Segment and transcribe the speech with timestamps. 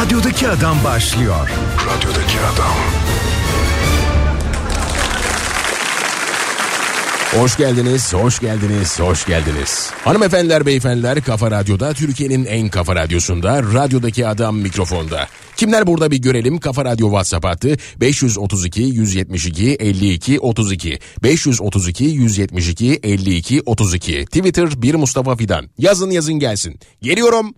[0.00, 1.50] Radyodaki Adam başlıyor.
[1.86, 2.76] Radyodaki Adam.
[7.40, 9.90] Hoş geldiniz, hoş geldiniz, hoş geldiniz.
[10.04, 15.26] Hanımefendiler, beyefendiler, Kafa Radyo'da, Türkiye'nin en kafa radyosunda, radyodaki adam mikrofonda.
[15.56, 23.62] Kimler burada bir görelim, Kafa Radyo WhatsApp hattı 532 172 52 32 532 172 52
[23.66, 25.70] 32 Twitter bir Mustafa Fidan.
[25.78, 26.80] Yazın yazın gelsin.
[27.02, 27.54] Geliyorum.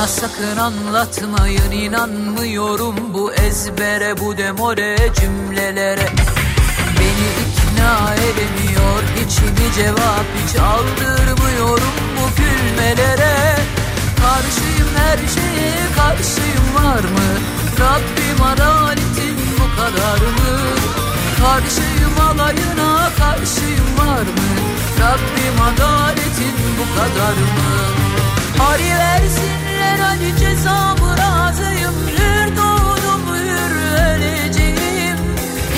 [0.00, 6.08] Bana sakın anlatmayın inanmıyorum bu ezbere bu demore cümlelere.
[6.98, 13.56] Beni ikna edemiyor hiçbir cevap hiç aldırmıyorum bu gülmelere.
[14.22, 17.30] Karşıyım her şeye karşıyım var mı?
[17.80, 20.60] Rabbim adaletin bu kadar mı?
[21.40, 24.50] Karşıyım alayına karşıyım var mı?
[25.00, 27.70] Rabbim adaletin bu kadar mı?
[28.58, 29.69] Hari versinler
[30.00, 33.72] hadi cezamı razıyım Hür doğdum hür
[34.14, 35.16] öleceğim.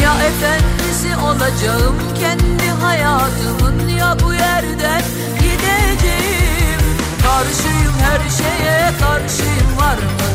[0.03, 5.03] Ya efendisi olacağım kendi hayatımın Ya bu yerden
[5.41, 6.81] gideceğim.
[7.23, 10.29] Karşıyım her şeye karşıyım var mı?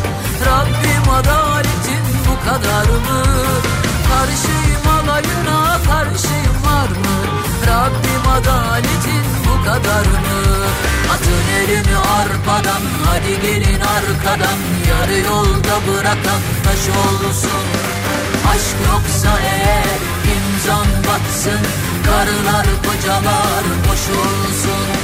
[0.46, 3.24] Rabbim adaletin bu kadar mı?
[4.10, 7.18] Karşıyım alayına karşıyım var mı?
[7.68, 10.38] Rabbim adaletin kadar mı
[11.14, 14.58] Atın elimi arpadan hadi gelin arkadan.
[14.90, 17.66] Yarı yolda bırakan taş olsun.
[18.52, 20.00] Aşk yoksa eğer
[20.36, 21.60] imzan batsın.
[22.06, 24.97] Karılar kocalar boşulsun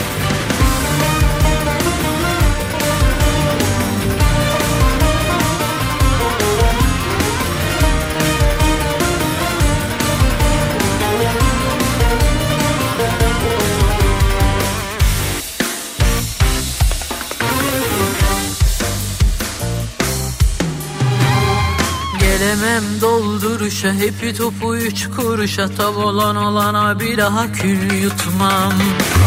[22.43, 28.73] Gelemem dolduruşa hepi topu üç kuruşa Tav olan olana bir daha kül yutmam.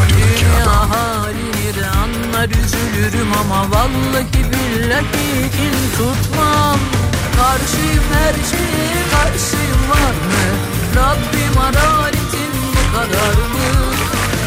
[0.09, 6.78] Dünya halini de anlar üzülürüm ama Vallahi billahi kin tutmam.
[7.37, 10.47] Karşıyım her şeye karşıyım var mı?
[10.97, 13.69] Rabbim adaletin bu kadar mı?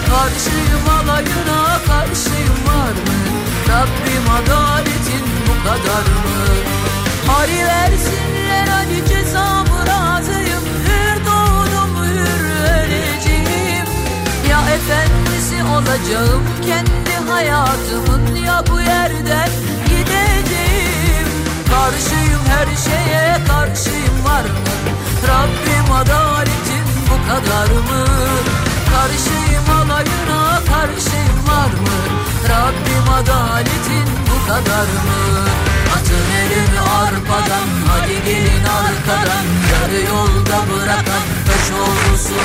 [0.10, 3.20] Karşıyım alayına karşıyım var mı?
[3.70, 6.46] Rabbim adaletin bu kadar mı?
[7.28, 8.29] Hari versinler
[15.90, 19.50] olacağım kendi hayatımın Ya bu yerden
[19.86, 21.28] gideceğim.
[21.70, 24.70] Karşıyım her şeye karşıyım var mı?
[25.28, 28.06] Rabbim adaletin bu kadar mı?
[28.94, 32.00] Karşıyım alayına karşıyım var mı?
[32.50, 35.69] Rabbim adaletin bu kadar mı
[36.10, 39.46] Atın elimi arpadan hadi gelin arkadan.
[39.72, 42.36] Yarı yolda bırakan taş olsun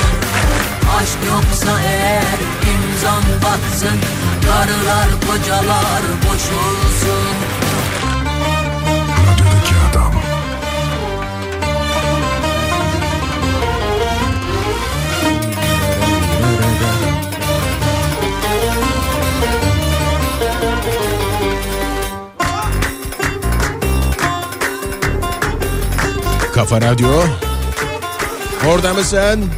[0.97, 2.39] Aşk yoksa eğer
[2.73, 3.99] imzan batsın.
[4.45, 7.44] Karılar kocalar boşulsun Radyodaki
[26.55, 27.09] Kafa Radyo.
[28.67, 29.49] Orada mısın?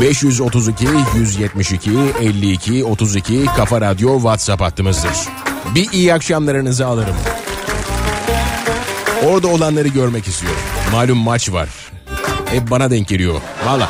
[0.00, 1.90] ...532 172
[2.20, 5.10] 52 32 Kafa Radyo WhatsApp hattımızdır.
[5.74, 7.16] Bir iyi akşamlarınızı alırım.
[9.26, 10.60] Orada olanları görmek istiyorum.
[10.92, 11.68] Malum maç var.
[12.46, 13.40] Hep bana denk geliyor.
[13.66, 13.88] Valla.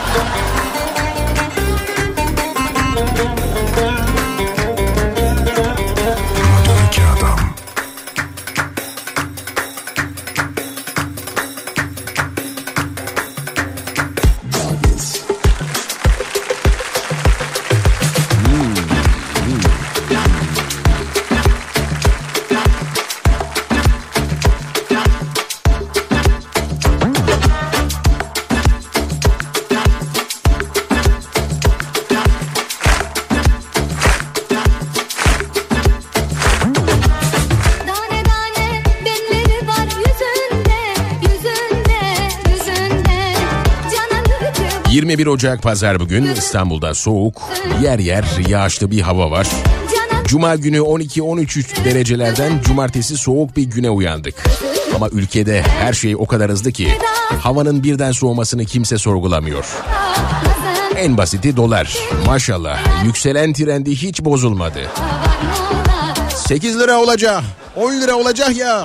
[45.20, 47.42] 21 Ocak Pazar bugün İstanbul'da soğuk,
[47.82, 49.48] yer yer yağışlı bir hava var.
[50.24, 54.34] Cuma günü 12-13 derecelerden cumartesi soğuk bir güne uyandık.
[54.94, 56.88] Ama ülkede her şey o kadar hızlı ki
[57.40, 59.64] havanın birden soğumasını kimse sorgulamıyor.
[60.96, 61.98] En basiti dolar.
[62.26, 64.80] Maşallah yükselen trendi hiç bozulmadı.
[66.36, 67.42] 8 lira olacak,
[67.76, 68.84] 10 lira olacak ya.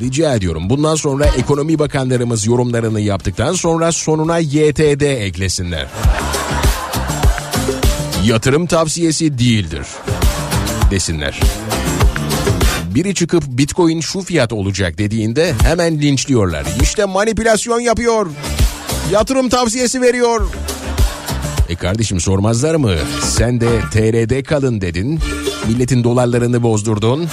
[0.00, 5.86] Rica ediyorum bundan sonra ekonomi bakanlarımız yorumlarını yaptıktan sonra sonuna YTD eklesinler.
[8.24, 9.86] Yatırım tavsiyesi değildir
[10.90, 11.40] desinler.
[12.94, 16.66] Biri çıkıp bitcoin şu fiyat olacak dediğinde hemen linçliyorlar.
[16.82, 18.26] İşte manipülasyon yapıyor.
[19.12, 20.48] Yatırım tavsiyesi veriyor.
[21.68, 22.94] E kardeşim sormazlar mı?
[23.22, 25.20] Sen de TR'de kalın dedin.
[25.68, 27.28] Milletin dolarlarını bozdurdun.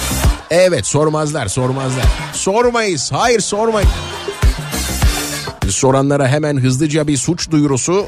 [0.50, 2.04] Evet sormazlar sormazlar.
[2.32, 3.88] Sormayız hayır sormayın.
[5.68, 8.06] Soranlara hemen hızlıca bir suç duyurusu.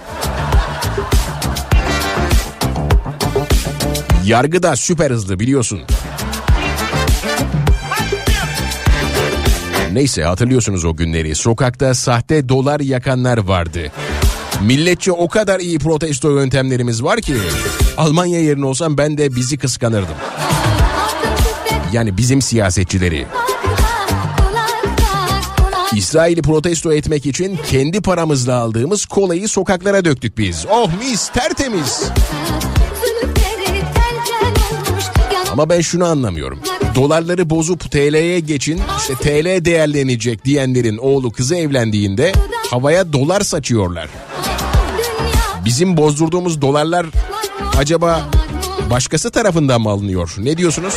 [4.25, 5.81] Yargı da süper hızlı biliyorsun.
[9.93, 11.35] Neyse hatırlıyorsunuz o günleri.
[11.35, 13.93] Sokakta sahte dolar yakanlar vardı.
[14.63, 17.37] Milletçe o kadar iyi protesto yöntemlerimiz var ki
[17.97, 20.15] Almanya yerine olsam ben de bizi kıskanırdım.
[21.93, 23.27] Yani bizim siyasetçileri.
[25.95, 30.67] İsrail'i protesto etmek için kendi paramızla aldığımız kolayı sokaklara döktük biz.
[30.71, 32.05] Oh mis tertemiz.
[35.53, 36.61] Ama ben şunu anlamıyorum.
[36.95, 42.33] Dolarları bozup TL'ye geçin işte TL değerlenecek diyenlerin oğlu kızı evlendiğinde
[42.71, 44.09] havaya dolar saçıyorlar.
[45.65, 47.07] Bizim bozdurduğumuz dolarlar
[47.79, 48.21] acaba
[48.91, 50.35] başkası tarafından mı alınıyor?
[50.39, 50.95] Ne diyorsunuz?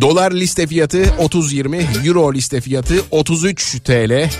[0.00, 4.30] Dolar liste fiyatı 30.20, Euro liste fiyatı 33 TL.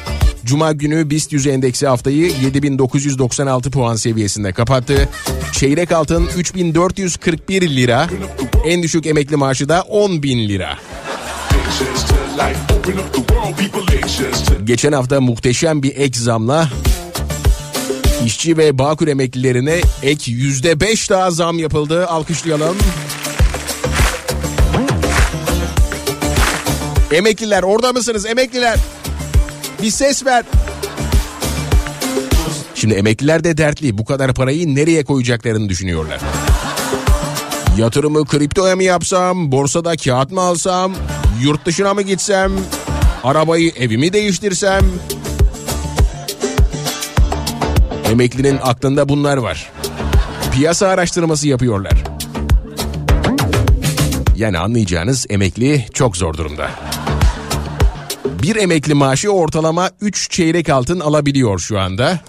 [0.44, 5.08] Cuma günü BIST 100 endeksi haftayı 7996 puan seviyesinde kapattı.
[5.52, 8.08] Çeyrek altın 3441 lira.
[8.66, 10.78] En düşük emekli maaşı da 10.000 lira.
[14.64, 16.68] Geçen hafta muhteşem bir ek zamla
[18.26, 22.06] işçi ve Bağkur emeklilerine ek yüzde beş daha zam yapıldı.
[22.06, 22.76] Alkışlayalım.
[27.12, 28.78] Emekliler orada mısınız emekliler?
[29.82, 30.44] Bir ses ver.
[32.74, 33.98] Şimdi emekliler de dertli.
[33.98, 36.20] Bu kadar parayı nereye koyacaklarını düşünüyorlar.
[37.78, 40.94] Yatırımı kriptoya mı yapsam, borsada kağıt mı alsam,
[41.42, 42.52] yurt dışına mı gitsem,
[43.24, 44.84] arabayı evimi değiştirsem?
[48.10, 49.72] Emeklinin aklında bunlar var.
[50.54, 52.04] Piyasa araştırması yapıyorlar.
[54.36, 56.70] Yani anlayacağınız emekli çok zor durumda.
[58.42, 62.20] Bir emekli maaşı ortalama 3 çeyrek altın alabiliyor şu anda.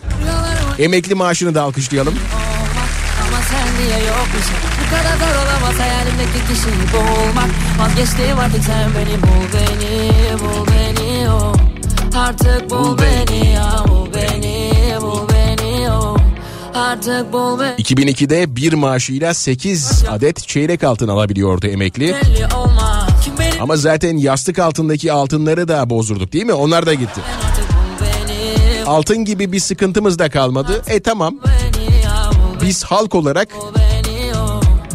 [0.80, 2.14] Emekli maaşını da alkışlayalım.
[3.28, 7.50] Ama sen niye yokmuşsun Bu kadar zor olamaz hayalimdeki kişiyi bulmak
[7.80, 11.56] Vazgeçtim artık sen beni bul beni Bul beni oh.
[12.16, 14.72] Artık bul, Bul beni ya Bul beni
[15.02, 16.18] bul beni oh.
[16.76, 22.16] Artık bul beni 2002'de bir maaşıyla 8 adet çeyrek altın alabiliyordu emekli.
[23.62, 26.54] Ama zaten yastık altındaki altınları da bozdurduk değil mi?
[26.54, 27.22] Onlar da gitti.
[28.86, 30.82] Altın gibi bir sıkıntımız da kalmadı.
[30.88, 31.36] E tamam
[32.62, 33.48] biz halk olarak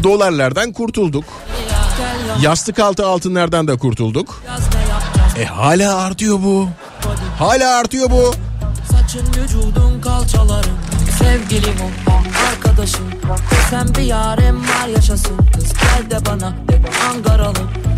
[0.02, 1.25] dolarlardan kurtulduk.
[2.42, 4.42] Yastık altı altınlardan da kurtulduk.
[5.38, 6.68] E hala artıyor bu.
[7.38, 8.35] Hala artıyor bu.
[8.90, 10.76] Saçın vücudun kalçaların
[11.18, 11.75] Sevgilim
[12.50, 13.06] arkadaşım
[13.70, 17.95] Sen bir yarim var yaşasın Kız gel de bana de şu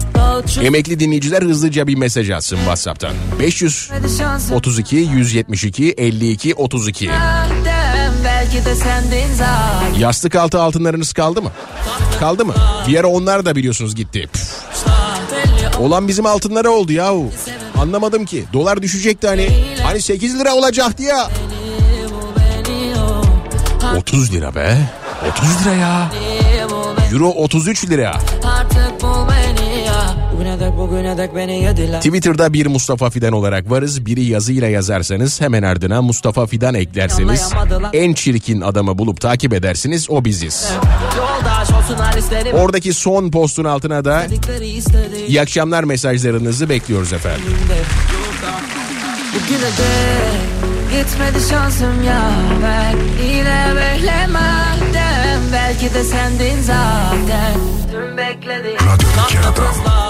[0.63, 3.13] Emekli dinleyiciler hızlıca bir mesaj atsın WhatsApp'tan.
[3.41, 7.09] 500 Hadi şansın 32 172 52 32.
[7.09, 11.51] Madem belki de sendin zaten Yastık altı altınlarınız kaldı mı?
[12.21, 12.55] Kaldı mı?
[12.89, 14.29] Bir ara onlar da biliyorsunuz gitti.
[14.33, 14.51] Püf,
[15.79, 17.31] olan bizim altınlara oldu yahu.
[17.79, 18.45] Anlamadım ki.
[18.53, 19.49] Dolar düşecekti hani.
[19.83, 21.29] Hani 8 lira olacaktı ya.
[22.39, 22.95] beni
[23.95, 24.79] o 30 lira be.
[25.33, 26.11] 30 lira ya.
[27.13, 28.19] Euro 33 lira.
[31.99, 34.07] Twitter'da bir Mustafa Fidan olarak varız.
[34.07, 37.52] Biri yazıyla yazarsanız hemen ardına Mustafa Fidan eklerseniz
[37.93, 40.73] en çirkin adamı bulup takip edersiniz o biziz.
[42.52, 44.26] Oradaki son postun altına da
[45.28, 47.43] iyi akşamlar mesajlarınızı bekliyoruz efendim.
[49.35, 50.49] Bugüne dek
[50.90, 52.31] gitmedi şansım ya.
[52.62, 57.55] Ben yine beklemeden Belki de sendin zaten.
[57.93, 60.08] Tüm bekledim Radyodaki adam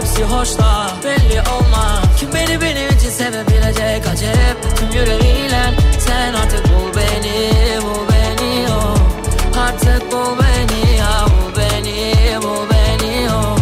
[0.00, 5.62] hepsi hoşla belli olmaz Kim beni benim için sevebilecek acep Tüm yüreğiyle
[5.98, 7.50] sen artık bul beni
[7.82, 8.96] bul beni oh
[9.60, 13.58] Artık bul beni ya bul beni bul beni oh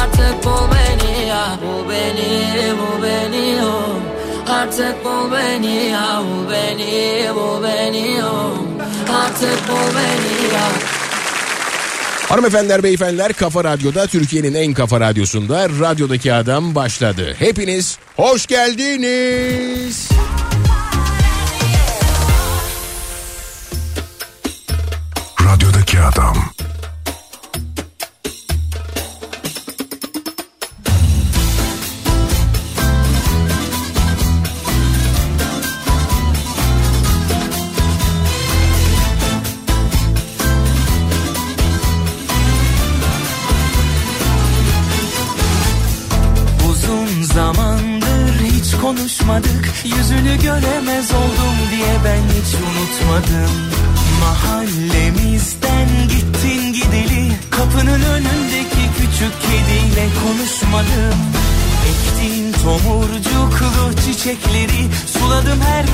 [0.00, 7.34] Artık bul beni ya bul beni bul beni oh Artık bul beni ya bul beni
[7.34, 8.56] bul beni oh
[9.24, 10.99] Artık bul beni ya
[12.30, 17.34] Hanımefendiler, beyefendiler Kafa Radyo'da Türkiye'nin en kafa radyosunda radyodaki adam başladı.
[17.38, 20.08] Hepiniz hoş geldiniz.
[25.44, 26.36] Radyodaki adam.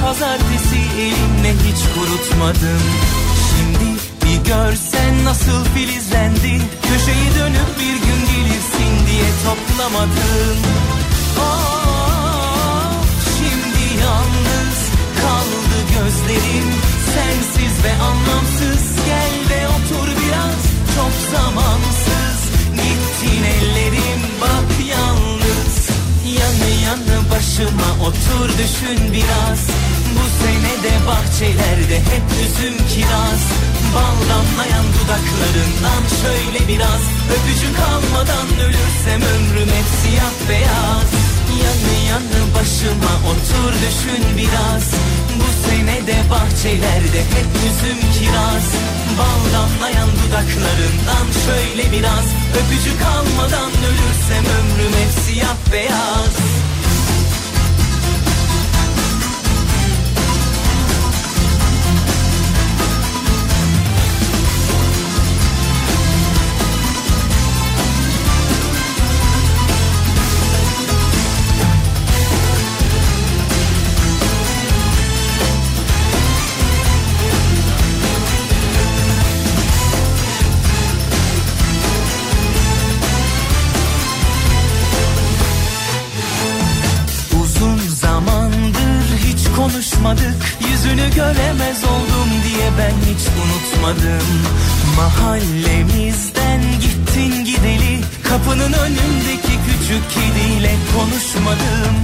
[0.07, 2.83] Pazartesi elimle hiç kurutmadım.
[3.51, 3.89] Şimdi
[4.23, 10.59] bir görsen nasıl filizlendi Köşeyi dönüp bir gün gelirsin diye toplamadım.
[11.41, 12.93] Aa,
[13.37, 14.79] Şimdi yalnız
[15.21, 16.69] kaldı gözlerim.
[17.15, 20.63] Sensiz ve anlamsız Gel ve otur biraz.
[20.97, 22.39] Çok zamansız
[22.73, 24.21] Gittin ellerim.
[24.41, 25.89] Bak yalnız
[26.39, 29.61] Yanı yanı başıma otur düşün biraz
[30.17, 33.43] Bu sene de bahçelerde hep üzüm kiraz.
[33.95, 37.03] Bal damlayan dudaklarından şöyle biraz.
[37.35, 41.11] Öpücük almadan ölürsem ömrüm hep siyah beyaz.
[41.63, 44.85] Yanı yanı başıma otur düşün biraz.
[45.39, 48.67] Bu sene de bahçelerde hep üzüm kiraz.
[49.19, 52.27] Bal damlayan dudaklarından şöyle biraz.
[52.59, 56.56] Öpücük almadan ölürsem ömrüm hep siyah beyaz
[90.07, 94.27] konuşmadık Yüzünü göremez oldum diye ben hiç unutmadım.
[94.97, 101.95] Mahallemizden gittin gideli Kapının önündeki küçük kediyle konuşmadım.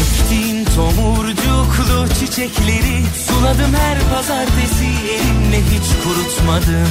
[0.00, 6.88] Ektiğin tomurcuklu çiçekleri Suladım her pazartesi elimle hiç kurutmadım.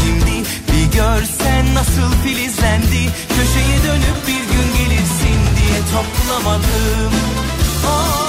[0.00, 7.12] Şimdi bir görsen nasıl filizlendi Köşeye dönüp bir gün gelirsin diye toplamadım.
[7.86, 8.25] Aa,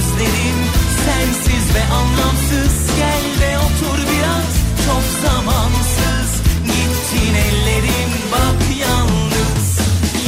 [0.00, 0.58] kaldı gözlerim
[1.04, 2.96] Sensiz ve anlamsız.
[2.96, 4.50] Gel ve otur biraz
[4.86, 6.30] Çok zamansız.
[6.64, 9.78] Gittin ellerim bak yalnız.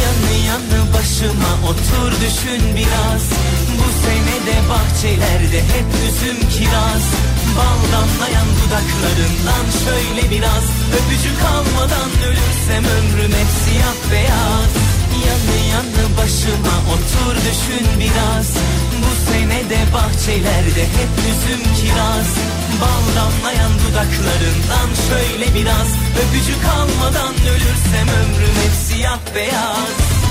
[0.02, 3.22] Yanı yanı başıma otur düşün biraz.
[3.78, 7.04] Bu sene de bahçelerde hep üzüm kiraz.
[7.56, 10.64] Bal damlayan dudaklarından şöyle biraz.
[10.96, 14.91] Öpücük almadan ölürsem ömrüm hep siyah beyaz
[15.26, 18.48] Yanı yanı başıma otur düşün biraz.
[19.02, 22.30] Bu sene de bahçelerde hep üzüm kiraz.
[22.80, 25.88] Bal damlayan dudaklarından şöyle biraz.
[26.22, 30.22] Öpücük almadan ölürsem ömrüm hep siyah beyaz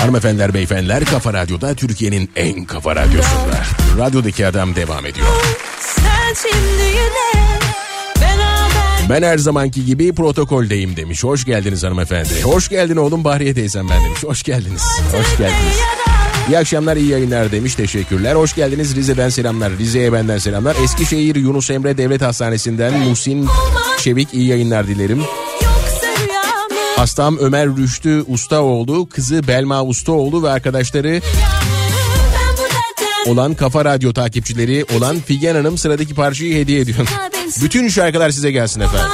[0.00, 3.62] Hanımefendiler, beyefendiler Kafa Radyo'da Türkiye'nin en kafa radyosunda.
[3.98, 5.26] Radyodaki adam devam ediyor.
[5.80, 7.50] sen şimdi yine
[8.20, 11.24] beraber Ben her zamanki gibi protokoldeyim demiş.
[11.24, 12.42] Hoş geldiniz hanımefendi.
[12.42, 14.24] Hoş geldin oğlum Bahriye teyzem ben demiş.
[14.24, 14.82] Hoş geldiniz.
[15.12, 15.76] Hoş geldiniz.
[16.48, 18.34] İyi akşamlar iyi yayınlar demiş teşekkürler.
[18.34, 19.72] Hoş geldiniz Rize'den selamlar.
[19.78, 20.76] Rize'ye benden selamlar.
[20.84, 23.48] Eskişehir Yunus Emre Devlet Hastanesi'nden Musin
[23.98, 25.22] Çevik iyi yayınlar dilerim.
[27.00, 31.20] Hastam Ömer Rüştü Ustaoğlu, kızı Belma Ustaoğlu ve arkadaşları
[33.26, 37.08] olan Kafa Radyo takipçileri olan Figen Hanım sıradaki parçayı hediye ediyor.
[37.62, 39.10] Bütün şarkılar size gelsin efendim.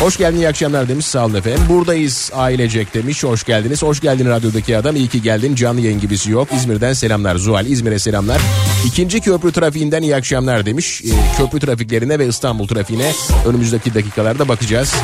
[0.00, 1.62] Hoş geldin iyi akşamlar demiş sağ olun efendim.
[1.68, 3.82] Buradayız ailecek demiş hoş geldiniz.
[3.82, 6.48] Hoş geldin radyodaki adam iyi ki geldin canlı yayın gibisi yok.
[6.56, 8.40] İzmir'den selamlar Zuhal İzmir'e selamlar.
[8.86, 11.02] İkinci köprü trafiğinden iyi akşamlar demiş.
[11.04, 13.12] Ee, köprü trafiklerine ve İstanbul trafiğine
[13.46, 14.94] önümüzdeki dakikalarda bakacağız.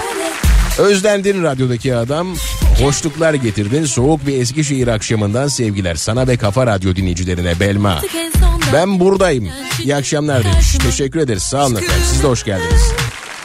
[0.78, 2.36] Özlendin radyodaki adam.
[2.82, 3.84] Hoşluklar getirdin.
[3.84, 5.94] Soğuk bir Eskişehir akşamından sevgiler.
[5.94, 8.00] Sana ve Kafa Radyo dinleyicilerine Belma.
[8.72, 9.48] Ben buradayım.
[9.84, 10.78] İyi akşamlar demiş.
[10.82, 11.42] Teşekkür ederiz.
[11.42, 12.04] Sağ olun efendim.
[12.12, 12.82] Siz de hoş geldiniz.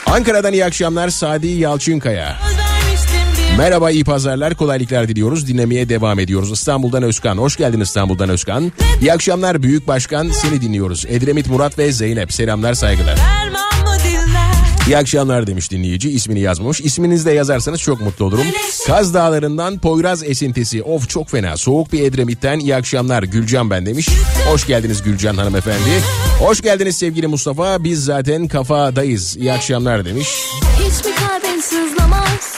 [0.06, 2.38] Ankara'dan iyi akşamlar Sadi Yalçınkaya.
[3.58, 8.72] Merhaba iyi pazarlar kolaylıklar diliyoruz dinlemeye devam ediyoruz İstanbul'dan Özkan hoş geldin İstanbul'dan Özkan
[9.02, 13.20] İyi akşamlar Büyük Başkan seni dinliyoruz Edremit Murat ve Zeynep selamlar saygılar
[14.88, 16.82] İyi akşamlar demiş dinleyici ismini yazmamış.
[16.82, 18.46] İsminizi de yazarsanız çok mutlu olurum.
[18.88, 20.84] Kaz Dağları'ndan Poyraz esintisi.
[20.84, 21.58] Of çok fena.
[21.58, 24.10] Soğuk bir Edremit'ten iyi akşamlar Gülcan ben demiş.
[24.52, 26.02] Hoş geldiniz Gülcan hanımefendi.
[26.40, 27.84] Hoş geldiniz sevgili Mustafa.
[27.84, 29.38] Biz zaten kafadayız.
[29.38, 30.28] İyi akşamlar demiş.
[30.80, 32.54] Hiç mi kalbin sızlamaz?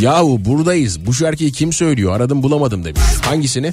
[0.00, 1.06] Yahu buradayız.
[1.06, 2.16] Bu şarkıyı kim söylüyor?
[2.16, 3.02] Aradım bulamadım demiş.
[3.22, 3.72] Hangisini?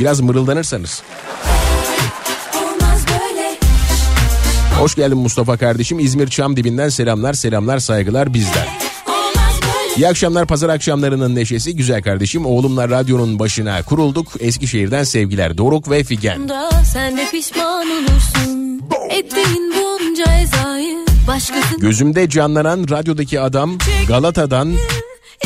[0.00, 1.02] Biraz mırıldanırsanız.
[4.82, 5.98] Hoş geldin Mustafa kardeşim.
[5.98, 8.66] İzmir Çam dibinden selamlar selamlar saygılar bizden.
[9.96, 12.46] İyi akşamlar pazar akşamlarının neşesi güzel kardeşim.
[12.46, 14.26] Oğlumla radyonun başına kurulduk.
[14.40, 16.48] Eskişehir'den sevgiler Doruk ve Figen.
[16.92, 20.98] sen de pişman olursun Ettiğin bunca ezayı
[21.78, 24.74] Gözümde canlanan radyodaki adam Galata'dan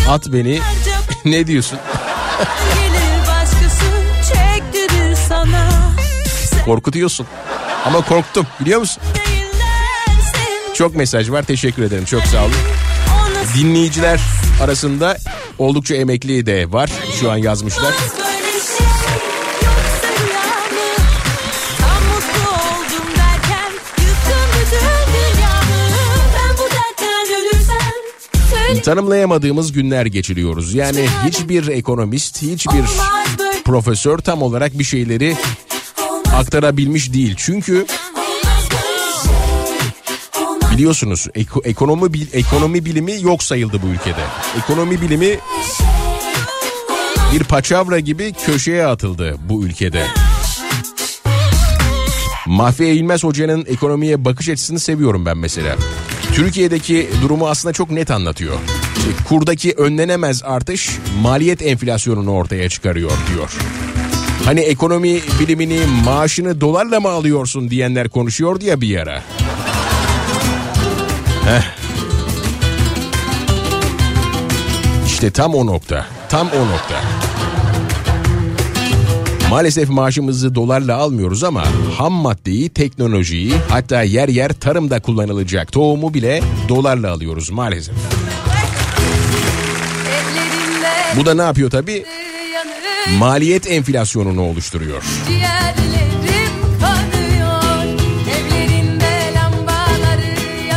[0.09, 0.59] at beni.
[1.25, 1.79] ne diyorsun?
[6.65, 7.27] Korkutuyorsun.
[7.87, 9.03] Ama korktum biliyor musun?
[10.75, 12.53] Çok mesaj var teşekkür ederim çok sağ olun.
[13.59, 14.21] Dinleyiciler
[14.63, 15.17] arasında
[15.59, 16.91] oldukça emekli de var.
[17.21, 17.95] Şu an yazmışlar.
[28.85, 30.75] Tanımlayamadığımız günler geçiriyoruz.
[30.75, 32.85] Yani hiçbir ekonomist, hiçbir
[33.65, 35.37] profesör tam olarak bir şeyleri
[36.37, 37.35] aktarabilmiş değil.
[37.37, 37.87] Çünkü
[40.73, 44.21] biliyorsunuz eko- ekonomi bil- ekonomi bilimi yok sayıldı bu ülkede.
[44.65, 45.39] Ekonomi bilimi
[47.33, 50.07] bir paçavra gibi köşeye atıldı bu ülkede.
[52.47, 55.77] Mahfiye İlmez Hoca'nın ekonomiye bakış açısını seviyorum ben mesela.
[56.35, 58.55] Türkiye'deki durumu aslında çok net anlatıyor.
[59.29, 60.91] Kurdaki önlenemez artış
[61.23, 63.51] maliyet enflasyonunu ortaya çıkarıyor diyor.
[64.45, 69.23] Hani ekonomi bilimini maaşını dolarla mı alıyorsun diyenler konuşuyordu ya bir ara.
[75.07, 76.07] İşte tam o nokta.
[76.29, 77.03] Tam o nokta.
[79.51, 81.65] Maalesef maaşımızı dolarla almıyoruz ama
[81.99, 87.95] ham maddeyi, teknolojiyi hatta yer yer tarımda kullanılacak tohumu bile dolarla alıyoruz maalesef.
[91.17, 92.05] Bu da ne yapıyor tabii?
[93.15, 95.03] Maliyet enflasyonunu oluşturuyor.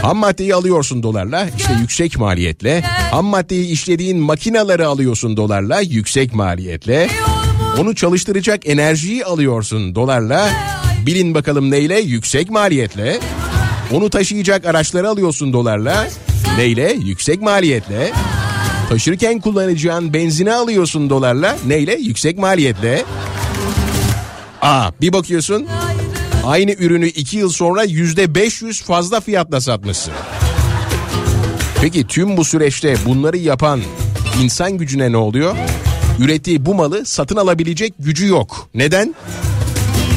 [0.02, 2.82] Ham maddeyi alıyorsun dolarla işte yüksek maliyetle.
[3.12, 7.10] Ham maddeyi işlediğin makinaları alıyorsun dolarla yüksek maliyetle.
[7.80, 10.50] Onu çalıştıracak enerjiyi alıyorsun dolarla.
[11.06, 12.00] Bilin bakalım neyle?
[12.00, 13.20] Yüksek maliyetle.
[13.92, 16.08] Onu taşıyacak araçları alıyorsun dolarla.
[16.58, 16.94] Neyle?
[16.94, 18.12] Yüksek maliyetle.
[18.90, 21.58] Taşırken kullanacağın benzini alıyorsun dolarla.
[21.68, 21.94] Neyle?
[21.96, 23.04] Yüksek maliyetle.
[24.62, 25.68] Aa bir bakıyorsun
[26.46, 30.14] aynı ürünü iki yıl sonra yüzde 500 fazla fiyatla satmışsın.
[31.82, 33.82] Peki tüm bu süreçte bunları yapan
[34.44, 35.56] insan gücüne ne oluyor?
[36.20, 38.70] Ürettiği bu malı satın alabilecek gücü yok.
[38.74, 39.16] Neden?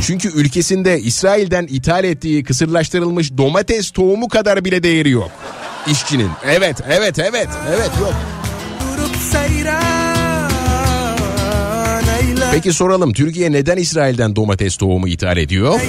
[0.06, 5.30] Çünkü ülkesinde İsrail'den ithal ettiği kısırlaştırılmış domates tohumu kadar bile değeri yok.
[5.86, 6.30] İşçinin.
[6.46, 8.14] Evet, evet, evet, evet yok.
[12.52, 15.80] Peki soralım Türkiye neden İsrail'den domates tohumu ithal ediyor?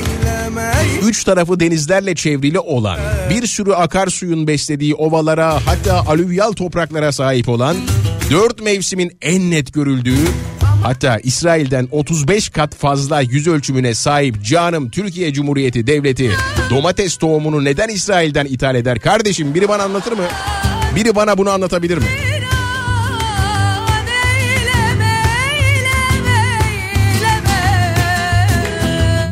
[1.03, 7.77] Üç tarafı denizlerle çevrili olan, bir sürü akarsuyun beslediği ovalara hatta alüvyal topraklara sahip olan,
[8.31, 10.27] dört mevsimin en net görüldüğü,
[10.83, 16.31] hatta İsrail'den 35 kat fazla yüz ölçümüne sahip canım Türkiye Cumhuriyeti Devleti
[16.69, 18.99] domates tohumunu neden İsrail'den ithal eder?
[18.99, 20.23] Kardeşim biri bana anlatır mı?
[20.95, 22.05] Biri bana bunu anlatabilir mi?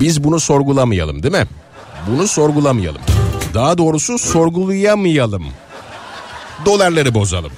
[0.02, 1.46] Biz bunu sorgulamayalım değil mi?
[2.08, 3.02] Bunu sorgulamayalım.
[3.54, 5.46] Daha doğrusu sorgulayamayalım.
[6.66, 7.52] Dolarları bozalım.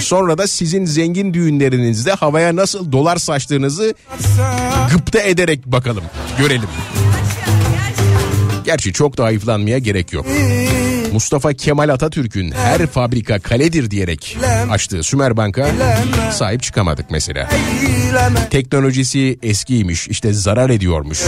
[0.00, 3.94] Sonra da sizin zengin düğünlerinizde havaya nasıl dolar saçtığınızı
[4.92, 6.04] gıpta ederek bakalım.
[6.38, 6.68] Görelim.
[8.64, 10.26] Gerçi çok da ayıflanmaya gerek yok.
[11.12, 14.38] Mustafa Kemal Atatürk'ün her fabrika kaledir diyerek
[14.70, 15.68] açtığı Sümer Bank'a
[16.32, 17.48] sahip çıkamadık mesela.
[18.50, 21.20] Teknolojisi eskiymiş işte zarar ediyormuş.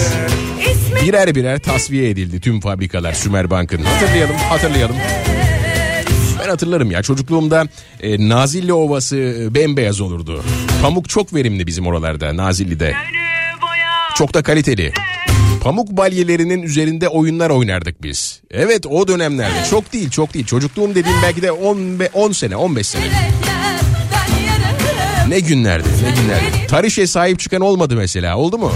[1.05, 3.83] Birer birer tasfiye edildi tüm fabrikalar Sümer Bank'ın.
[3.83, 4.97] Hatırlayalım hatırlayalım.
[6.43, 7.65] Ben hatırlarım ya çocukluğumda
[8.01, 10.45] e, Nazilli Ovası e, bembeyaz olurdu.
[10.83, 12.95] Pamuk çok verimli bizim oralarda Nazilli'de.
[14.15, 14.93] Çok da kaliteli.
[15.61, 18.41] Pamuk balyelerinin üzerinde oyunlar oynardık biz.
[18.51, 20.47] Evet o dönemlerde çok değil çok değil.
[20.47, 23.05] Çocukluğum dediğim belki de 10, be- 10 sene 15 sene.
[25.29, 26.67] Ne günlerdi ne günlerdi.
[26.69, 28.73] Tarişe sahip çıkan olmadı mesela oldu mu?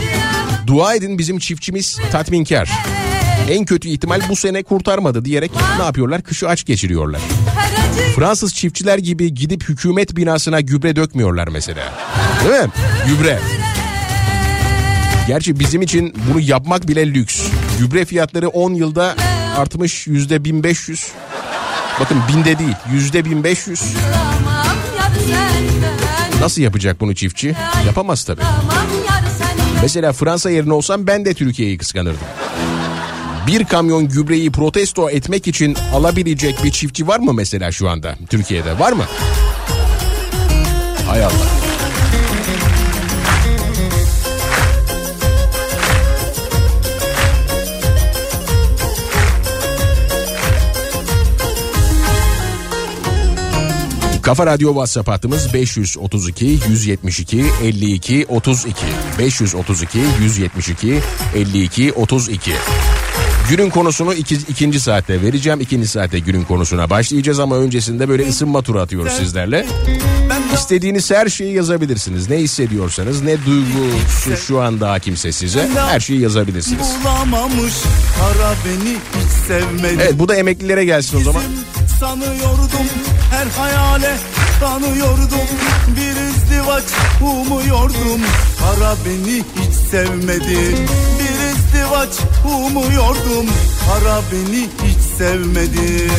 [0.67, 2.71] Dua edin bizim çiftçimiz tatminkar.
[3.51, 6.23] En kötü ihtimal bu sene kurtarmadı diyerek ne yapıyorlar?
[6.23, 7.21] Kışı aç geçiriyorlar.
[8.17, 11.93] Fransız çiftçiler gibi gidip hükümet binasına gübre dökmüyorlar mesela.
[12.45, 12.71] Değil mi?
[13.09, 13.39] Gübre.
[15.27, 17.41] Gerçi bizim için bunu yapmak bile lüks.
[17.79, 19.15] Gübre fiyatları 10 yılda
[19.57, 21.13] artmış yüzde 1500.
[22.01, 23.83] Bakın binde değil yüzde 1500.
[26.41, 27.57] Nasıl yapacak bunu çiftçi?
[27.87, 28.43] Yapamaz tabii.
[29.83, 32.27] Mesela Fransa yerine olsam ben de Türkiye'yi kıskanırdım.
[33.47, 38.79] Bir kamyon gübreyi protesto etmek için alabilecek bir çiftçi var mı mesela şu anda Türkiye'de
[38.79, 39.05] var mı?
[41.07, 41.64] Hay Allah.
[54.25, 58.77] Kafa Radyo WhatsApp hattımız 532 172 52 32
[59.19, 61.01] 532 172
[61.35, 62.51] 52 32
[63.51, 65.61] Günün konusunu iki, ikinci saatte vereceğim.
[65.61, 69.67] İkinci saatte günün konusuna başlayacağız ama öncesinde böyle ısınma turu atıyoruz sizlerle.
[70.55, 72.31] İstediğiniz her şeyi yazabilirsiniz.
[72.31, 76.87] Ne hissediyorsanız, ne duygusu şu anda hakimse size her şeyi yazabilirsiniz.
[80.03, 81.43] Evet bu da emeklilere gelsin o zaman.
[82.05, 82.89] Sanıyordum
[83.31, 84.17] her hayale
[84.61, 85.49] tanıyordum.
[85.97, 86.85] Bir izdivaç
[87.21, 88.21] umuyordum
[88.61, 90.77] Kara beni hiç sevmedi.
[91.19, 92.15] Bir izdivaç
[92.45, 93.47] umuyordum
[93.87, 96.11] Kara beni hiç sevmedi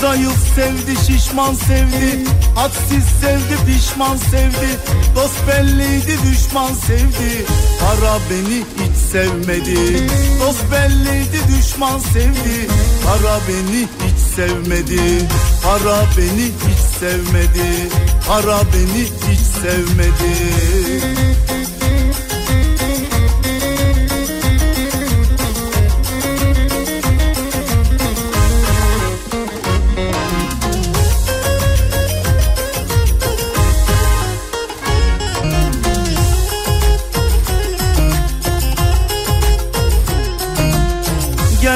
[0.00, 2.24] Zayıf sevdi şişman sevdi.
[2.54, 4.68] Hadsiz sevdi pişman sevdi.
[5.16, 7.46] Dost belliydi düşman sevdi.
[7.80, 10.08] Kara beni hiç sevmedi.
[10.40, 12.68] Dost belliydi düşman sevdi.
[13.04, 15.28] Kara beni hiç sevmedi.
[15.62, 17.88] Kara beni hiç sevmedi.
[18.26, 20.58] Kara beni hiç sevmedi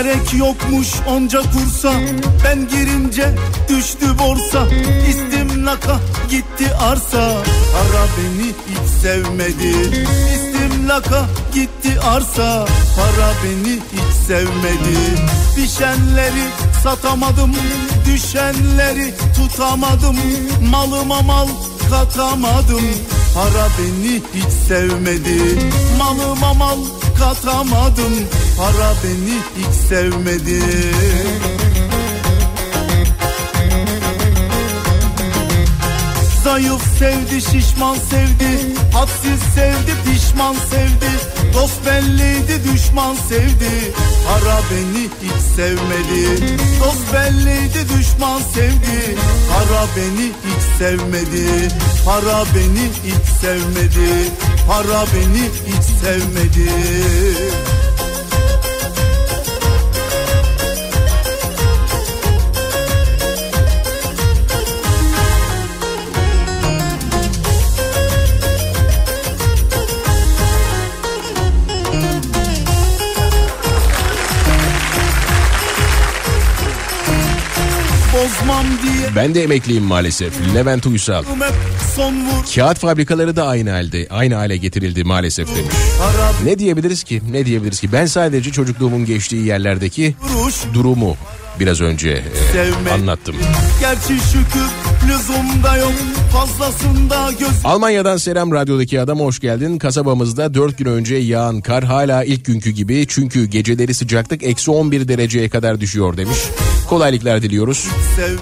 [0.03, 1.93] Gerek yokmuş onca kursa.
[2.45, 3.35] Ben girince
[3.69, 4.67] düştü borsa.
[5.09, 7.43] İstimlaka gitti arsa.
[7.73, 10.07] Para beni hiç sevmedi.
[10.35, 12.67] İstimlaka gitti arsa.
[12.97, 14.99] Para beni hiç sevmedi.
[15.57, 16.45] Pişenleri
[16.83, 17.53] satamadım
[18.07, 20.17] Düşenleri tutamadım.
[20.71, 21.49] Malıma mal
[21.91, 22.85] katamadım.
[23.35, 25.59] Para beni hiç sevmedi.
[25.99, 26.79] Malıma mal
[27.23, 28.13] katamadım
[28.59, 30.63] Para beni hiç sevmedi
[36.53, 38.75] Zayıf sevdi şişman sevdi.
[38.93, 41.11] Hadsiz sevdi pişman sevdi.
[41.55, 43.93] Dost belliydi düşman sevdi.
[44.29, 46.57] Para beni hiç sevmedi.
[46.81, 49.17] Dost belliydi düşman sevdi.
[49.51, 51.69] Para beni hiç sevmedi.
[52.05, 54.31] Para beni hiç sevmedi.
[54.69, 56.71] Para beni hiç sevmedi.
[56.73, 57.92] Bozmam diye
[79.17, 80.33] Ben de emekliyim maalesef.
[80.55, 81.25] Levent Uysal.
[82.55, 85.75] Kağıt fabrikaları da aynı halde, aynı hale getirildi maalesef demiş.
[86.45, 87.23] Ne diyebiliriz ki?
[87.31, 87.93] Ne diyebiliriz ki?
[87.93, 90.15] Ben sadece çocukluğumun geçtiği yerlerdeki
[90.75, 91.17] durumu
[91.61, 92.93] biraz önce e, Sevmek.
[92.93, 93.37] anlattım.
[93.81, 94.69] Gerçi şükür
[95.09, 95.93] lüzumda yok
[96.33, 99.79] Fazlasında göz Almanya'dan selam radyodaki adam hoş geldin.
[99.79, 105.09] Kasabamızda 4 gün önce yağan kar hala ilk günkü gibi çünkü geceleri sıcaklık eksi 11
[105.09, 106.39] dereceye kadar düşüyor demiş.
[106.93, 107.89] Kolaylıklar diliyoruz.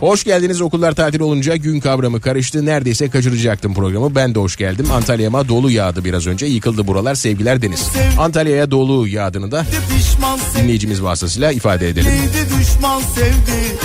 [0.00, 2.66] Hoş geldiniz okullar tatil olunca gün kavramı karıştı.
[2.66, 4.14] Neredeyse kaçıracaktım programı.
[4.14, 4.86] Ben de hoş geldim.
[4.92, 6.46] Antalya'ma dolu yağdı biraz önce.
[6.46, 7.88] Yıkıldı buralar sevgiler Deniz.
[8.18, 9.66] Antalya'ya dolu yağdığını da
[10.58, 12.12] dinleyicimiz vasıtasıyla ifade edelim.
[12.60, 13.76] düşman sevdi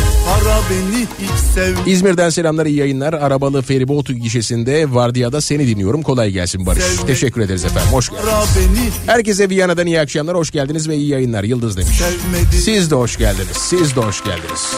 [0.69, 3.13] Beni hiç İzmir'den selamlar iyi yayınlar.
[3.13, 6.03] Arabalı feribot gişesinde vardiyada seni dinliyorum.
[6.03, 6.83] Kolay gelsin Barış.
[6.83, 7.07] Sevmek.
[7.07, 7.91] Teşekkür ederiz efendim.
[7.91, 8.93] Hoş geldiniz.
[9.05, 10.37] Herkese Viyana'dan iyi akşamlar.
[10.37, 11.43] Hoş geldiniz ve iyi yayınlar.
[11.43, 11.97] Yıldız demiş.
[11.97, 13.57] sevmedi Siz de hoş geldiniz.
[13.57, 14.71] Siz de hoş geldiniz.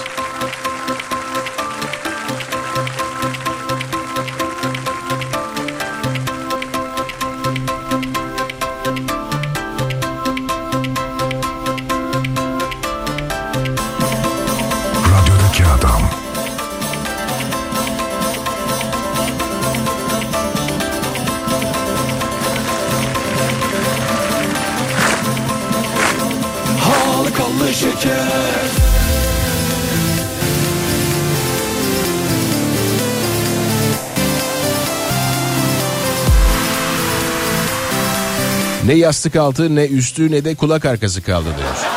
[38.97, 41.69] Yastık altı ne üstü ne de kulak arkası kaldı diyor.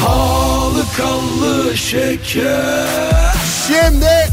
[0.00, 3.34] Halkalı şeker
[3.66, 4.28] Şimdi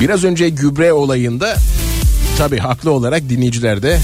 [0.00, 1.56] Biraz önce gübre olayında
[2.38, 3.98] tabi haklı olarak dinleyiciler de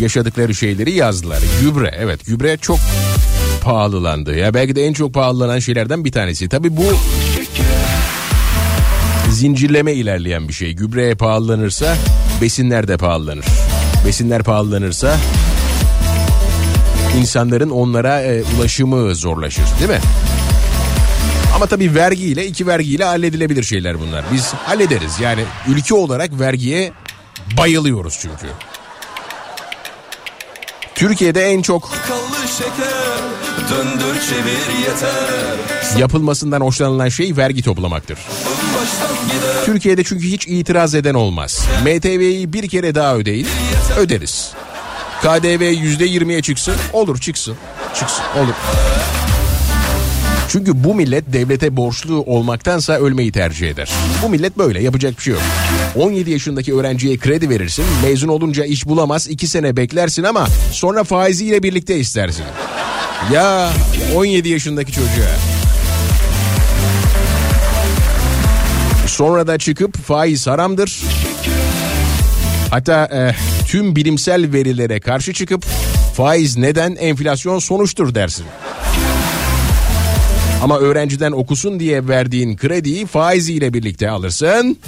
[0.00, 1.38] yaşadıkları şeyleri yazdılar.
[1.60, 2.78] Gübre evet gübre çok
[3.62, 4.36] pahalılandı.
[4.36, 6.48] Ya belki de en çok pahalalanan şeylerden bir tanesi.
[6.48, 6.84] Tabi bu
[9.30, 10.72] zincirleme ilerleyen bir şey.
[10.72, 11.96] Gübre pahalanırsa
[12.42, 13.44] besinler de pahalanır.
[14.06, 15.16] Besinler pahalanırsa
[17.18, 20.00] insanların onlara e, ulaşımı zorlaşır değil mi?
[21.54, 24.24] Ama tabii vergiyle iki vergiyle halledilebilir şeyler bunlar.
[24.32, 26.92] Biz hallederiz yani ülke olarak vergiye
[27.58, 28.46] bayılıyoruz çünkü.
[30.96, 31.92] Türkiye'de en çok
[35.98, 38.18] yapılmasından hoşlanılan şey vergi toplamaktır.
[39.64, 41.66] Türkiye'de çünkü hiç itiraz eden olmaz.
[41.82, 43.48] MTV'yi bir kere daha ödeyin,
[43.98, 44.52] öderiz.
[45.20, 47.56] KDV yüzde yirmiye çıksın, olur çıksın,
[47.94, 48.54] çıksın, olur.
[50.56, 53.90] Çünkü bu millet devlete borçlu olmaktansa ölmeyi tercih eder.
[54.22, 55.42] Bu millet böyle yapacak bir şey yok.
[55.96, 61.62] 17 yaşındaki öğrenciye kredi verirsin, mezun olunca iş bulamaz, 2 sene beklersin ama sonra faiziyle
[61.62, 62.44] birlikte istersin.
[63.32, 63.72] Ya
[64.14, 65.36] 17 yaşındaki çocuğa.
[69.06, 71.02] Sonra da çıkıp faiz haramdır.
[72.70, 73.34] Hatta e,
[73.66, 75.64] tüm bilimsel verilere karşı çıkıp
[76.14, 78.46] faiz neden enflasyon sonuçtur dersin.
[80.62, 84.78] Ama öğrenciden okusun diye verdiğin krediyi faiziyle birlikte alırsın.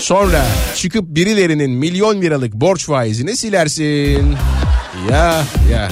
[0.00, 4.36] Sonra çıkıp birilerinin milyon liralık borç faizini silersin.
[5.10, 5.88] Ya ya.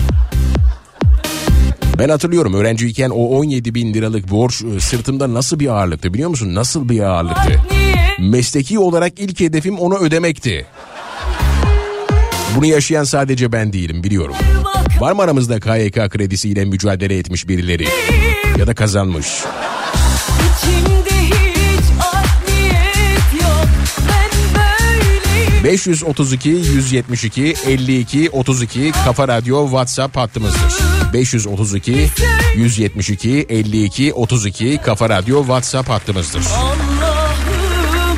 [1.99, 6.55] Ben hatırlıyorum öğrenciyken o 17 bin liralık borç e, sırtımda nasıl bir ağırlıktı biliyor musun?
[6.55, 7.61] Nasıl bir ağırlıktı?
[8.20, 10.66] Mesleki olarak ilk hedefim onu ödemekti.
[12.57, 14.35] Bunu yaşayan sadece ben değilim biliyorum.
[15.01, 17.87] Var mı aramızda KYK kredisiyle mücadele etmiş birileri?
[18.59, 19.27] Ya da kazanmış.
[19.27, 23.69] İçimde hiç art niyet yok
[24.09, 30.75] Ben böyleyim 532 172 52 32 Kafa Radyo WhatsApp hattımızdır.
[31.12, 32.09] 532
[32.57, 36.42] 172 52 32 Kafa Radyo WhatsApp hattımızdır.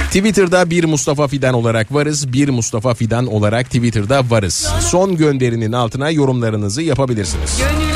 [0.07, 2.33] Twitter'da bir Mustafa Fidan olarak varız.
[2.33, 4.69] Bir Mustafa Fidan olarak Twitter'da varız.
[4.81, 7.59] Son gönderinin altına yorumlarınızı yapabilirsiniz.
[7.59, 7.88] Gönüllere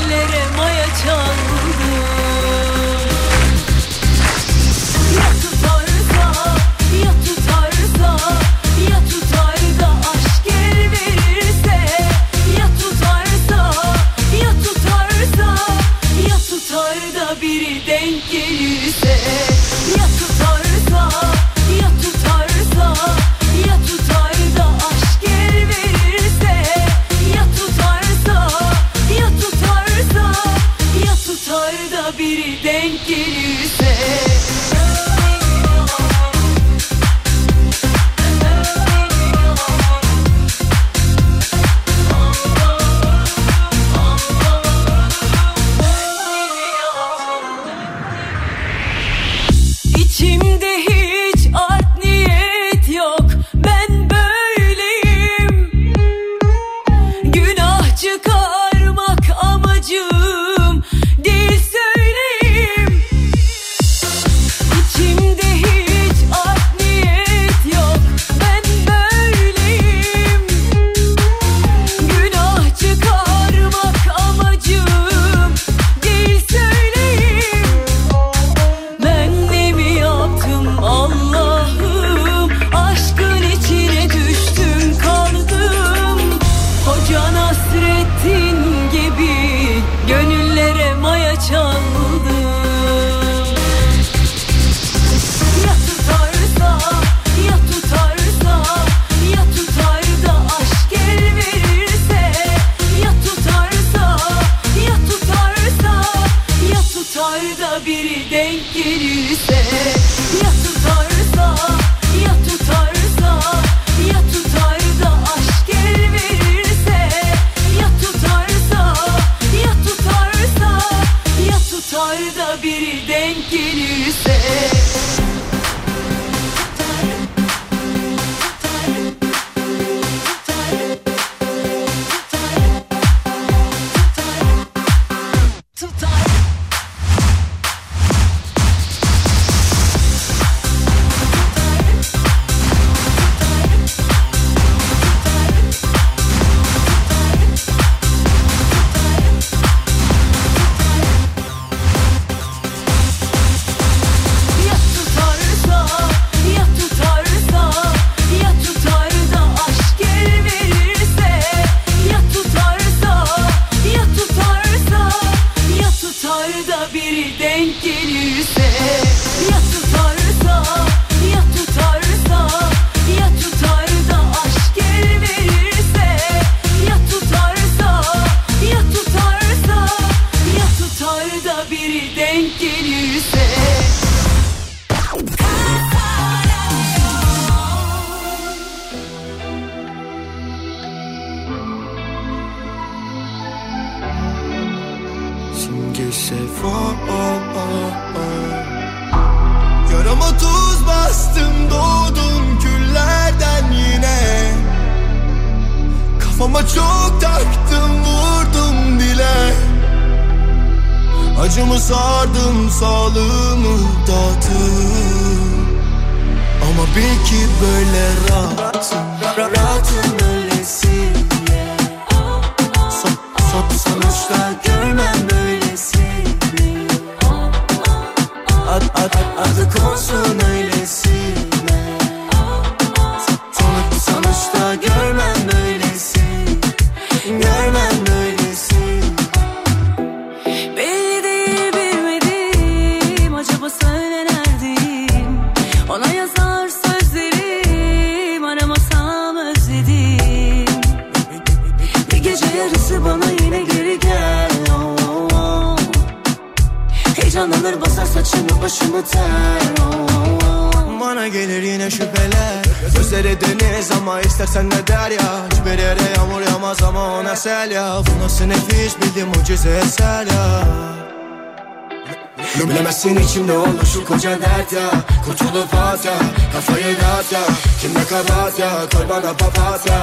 [277.83, 279.99] Kimde kabahat ya Koy bana papatya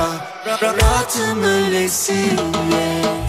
[0.61, 3.28] Rahatım öylesine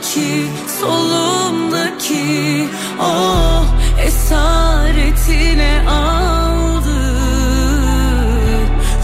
[0.00, 0.48] Yolumdaki
[0.80, 2.68] solumdaki
[3.00, 3.64] o
[4.06, 7.00] esaretine aldı.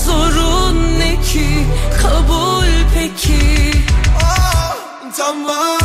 [0.04, 1.66] Zorun ne ki?
[2.02, 3.72] Kabul peki?
[4.22, 4.76] Ah,
[5.16, 5.75] Tamam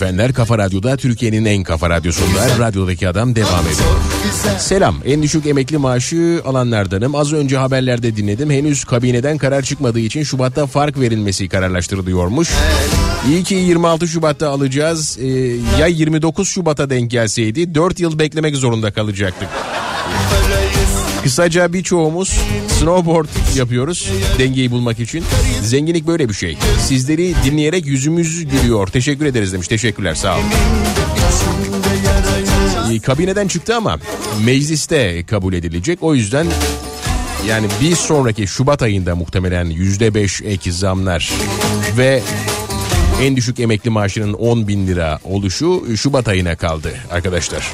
[0.00, 3.88] Beyefendiler Kafa Radyo'da Türkiye'nin en kafa radyosunda radyodaki adam devam ediyor.
[4.58, 4.96] Selam.
[5.04, 7.14] En düşük emekli maaşı alanlardanım.
[7.14, 8.50] Az önce haberlerde dinledim.
[8.50, 12.48] Henüz kabineden karar çıkmadığı için Şubat'ta fark verilmesi kararlaştırılıyormuş.
[13.28, 15.18] İyi ki 26 Şubat'ta alacağız.
[15.20, 15.26] Ee,
[15.80, 19.48] ya 29 Şubat'a denk gelseydi 4 yıl beklemek zorunda kalacaktık.
[21.26, 25.24] Kısaca birçoğumuz snowboard yapıyoruz dengeyi bulmak için.
[25.62, 26.58] Zenginlik böyle bir şey.
[26.80, 28.86] Sizleri dinleyerek yüzümüz gülüyor.
[28.86, 29.68] Teşekkür ederiz demiş.
[29.68, 30.44] Teşekkürler sağ olun.
[32.92, 33.98] Ee, Kabineden çıktı ama
[34.44, 35.98] mecliste kabul edilecek.
[36.02, 36.46] O yüzden
[37.48, 41.32] yani bir sonraki Şubat ayında muhtemelen yüzde beş ek zamlar
[41.98, 42.22] ve
[43.22, 47.72] en düşük emekli maaşının 10 bin lira oluşu Şubat ayına kaldı arkadaşlar.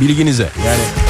[0.00, 1.05] Bilginize yani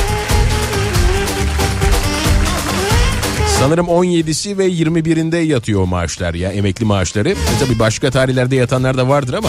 [3.58, 7.28] Sanırım 17'si ve 21'inde yatıyor maaşlar ya emekli maaşları.
[7.28, 9.48] E tabii başka tarihlerde yatanlar da vardır ama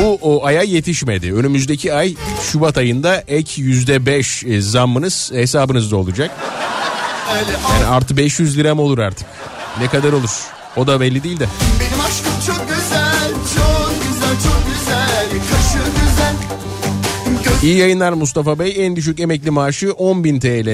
[0.00, 1.34] bu o aya yetişmedi.
[1.34, 6.30] Önümüzdeki ay Şubat ayında ek %5 e, zammınız hesabınızda olacak.
[7.72, 9.26] Yani artı 500 lira mı olur artık?
[9.80, 10.30] Ne kadar olur?
[10.76, 11.46] O da belli değil de.
[17.62, 18.74] İyi yayınlar Mustafa Bey.
[18.78, 20.66] En düşük emekli maaşı 10.000 TL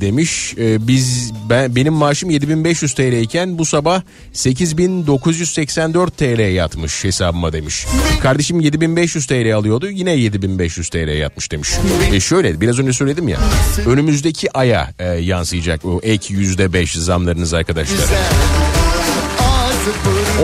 [0.00, 0.54] demiş.
[0.58, 7.86] Ee, biz ben benim maaşım 7500 TL iken bu sabah 8984 TL yatmış hesabıma demiş.
[8.22, 9.90] Kardeşim 7500 TL alıyordu.
[9.90, 11.70] Yine 7500 TL yatmış demiş.
[12.12, 13.38] E şöyle biraz önce söyledim ya.
[13.86, 17.98] Önümüzdeki aya e, yansıyacak o ek %5 zamlarınız arkadaşlar.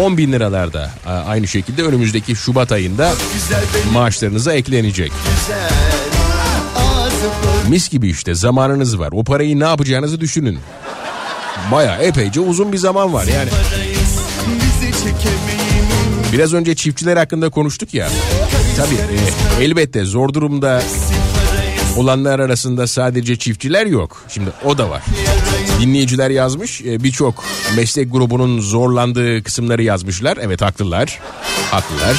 [0.00, 0.90] 10 bin liralarda
[1.26, 3.12] aynı şekilde önümüzdeki Şubat ayında
[3.92, 5.12] maaşlarınıza eklenecek.
[7.68, 9.08] Mis gibi işte zamanınız var.
[9.12, 10.58] O parayı ne yapacağınızı düşünün.
[11.72, 13.50] Baya epeyce uzun bir zaman var yani.
[16.32, 18.08] Biraz önce çiftçiler hakkında konuştuk ya.
[18.76, 18.94] Tabii
[19.60, 20.82] e, elbette zor durumda
[21.96, 24.24] olanlar arasında sadece çiftçiler yok.
[24.28, 25.02] Şimdi o da var.
[25.80, 27.44] Dinleyiciler yazmış e, birçok
[27.76, 30.38] meslek grubunun zorlandığı kısımları yazmışlar.
[30.42, 31.18] Evet haklılar.
[31.70, 32.16] Haklılar.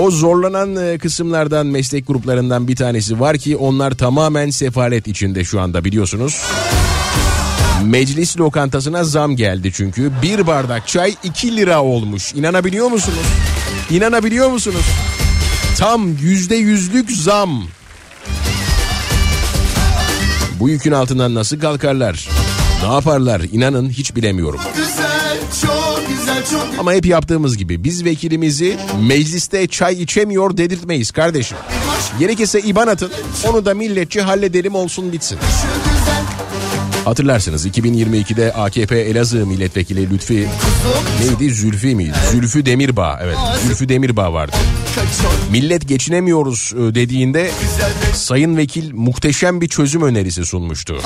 [0.00, 5.60] O zorlanan e, kısımlardan meslek gruplarından bir tanesi var ki onlar tamamen sefalet içinde şu
[5.60, 6.42] anda biliyorsunuz.
[7.84, 12.34] Meclis lokantasına zam geldi çünkü bir bardak çay 2 lira olmuş.
[12.34, 13.26] İnanabiliyor musunuz?
[13.90, 14.84] İnanabiliyor musunuz?
[15.78, 17.64] Tam yüzde yüzlük zam.
[20.62, 22.28] Bu yükün altından nasıl kalkarlar?
[22.86, 23.40] Ne yaparlar?
[23.52, 24.60] İnanın hiç bilemiyorum.
[24.76, 28.76] Güzel, çok güzel, çok Ama hep yaptığımız gibi biz vekilimizi
[29.08, 31.58] mecliste çay içemiyor dedirtmeyiz kardeşim.
[32.18, 33.10] Gerekirse IBAN atın
[33.48, 35.38] onu da milletçe halledelim olsun bitsin.
[37.04, 40.48] Hatırlarsınız 2022'de AKP Elazığ milletvekili Lütfi
[41.20, 42.14] neydi Zülfü miydi?
[42.32, 43.36] Zülfü Demirbağ evet
[43.66, 44.56] Zülfü Demirbağ vardı.
[45.50, 47.50] Millet geçinemiyoruz e, dediğinde
[48.14, 51.00] Sayın Vekil muhteşem bir çözüm önerisi sunmuştu.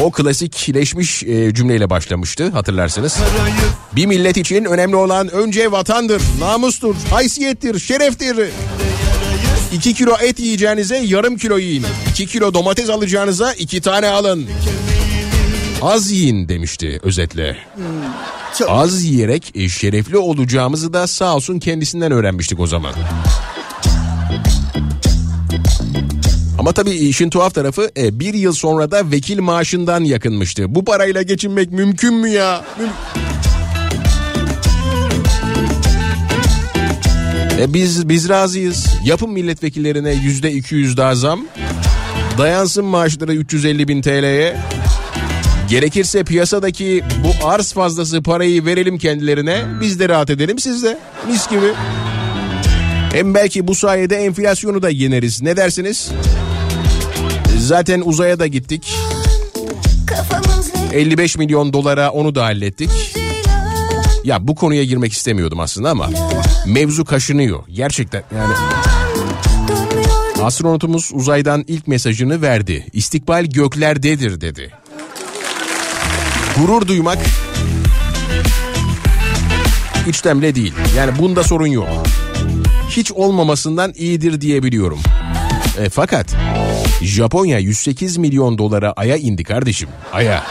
[0.00, 3.18] O klasikleşmiş e, cümleyle başlamıştı hatırlarsınız.
[3.92, 8.36] Bir millet için önemli olan önce vatandır, namustur, haysiyettir, şereftir.
[9.72, 11.86] 2 kilo et yiyeceğinize yarım kilo yiyin.
[12.10, 14.46] 2 kilo domates alacağınıza 2 tane alın.
[15.82, 17.56] Az yiyin demişti özetle.
[18.68, 22.94] Az yiyerek e, şerefli olacağımızı da sağ olsun kendisinden öğrenmiştik o zaman.
[26.58, 30.74] Ama tabii işin tuhaf tarafı e, bir yıl sonra da vekil maaşından yakınmıştı.
[30.74, 32.64] Bu parayla geçinmek mümkün mü ya?
[32.78, 33.22] Müm-
[37.62, 38.86] E biz biz razıyız.
[39.04, 41.46] Yapın milletvekillerine yüzde 200 daha zam.
[42.38, 44.56] Dayansın maaşları 350 bin TL'ye.
[45.68, 49.64] Gerekirse piyasadaki bu arz fazlası parayı verelim kendilerine.
[49.80, 50.98] Biz de rahat edelim siz de.
[51.28, 51.66] Mis gibi.
[53.12, 55.42] Hem belki bu sayede enflasyonu da yeneriz.
[55.42, 56.10] Ne dersiniz?
[57.58, 58.94] Zaten uzaya da gittik.
[60.06, 62.90] Kafamız 55 milyon dolara onu da hallettik.
[64.24, 66.10] Ya bu konuya girmek istemiyordum aslında ama
[66.66, 67.62] mevzu kaşınıyor.
[67.68, 68.54] Gerçekten yani
[70.42, 72.86] astronotumuz uzaydan ilk mesajını verdi.
[72.92, 74.70] İstikbal göklerdedir dedi.
[76.58, 77.18] Gurur duymak
[80.08, 80.74] içten bile değil.
[80.96, 81.88] Yani bunda sorun yok.
[82.90, 85.00] Hiç olmamasından iyidir diyebiliyorum.
[85.78, 86.36] E, fakat
[87.02, 89.88] Japonya 108 milyon dolara aya indi kardeşim.
[90.12, 90.44] Aya.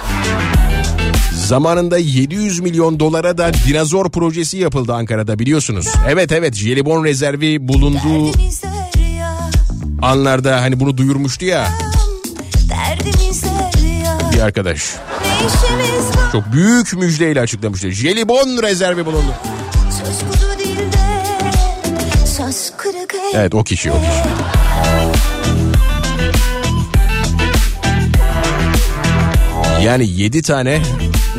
[1.52, 5.88] Zamanında 700 milyon dolara da dinozor projesi yapıldı Ankara'da biliyorsunuz.
[6.10, 8.32] Evet evet jelibon rezervi bulunduğu
[10.02, 11.68] anlarda hani bunu duyurmuştu ya
[14.34, 14.96] bir arkadaş.
[16.32, 17.92] Çok büyük müjdeyle açıklamıştı.
[17.92, 19.34] Jelibon rezervi bulundu.
[23.34, 24.22] Evet o kişi o kişi.
[29.86, 30.82] Yani 7 tane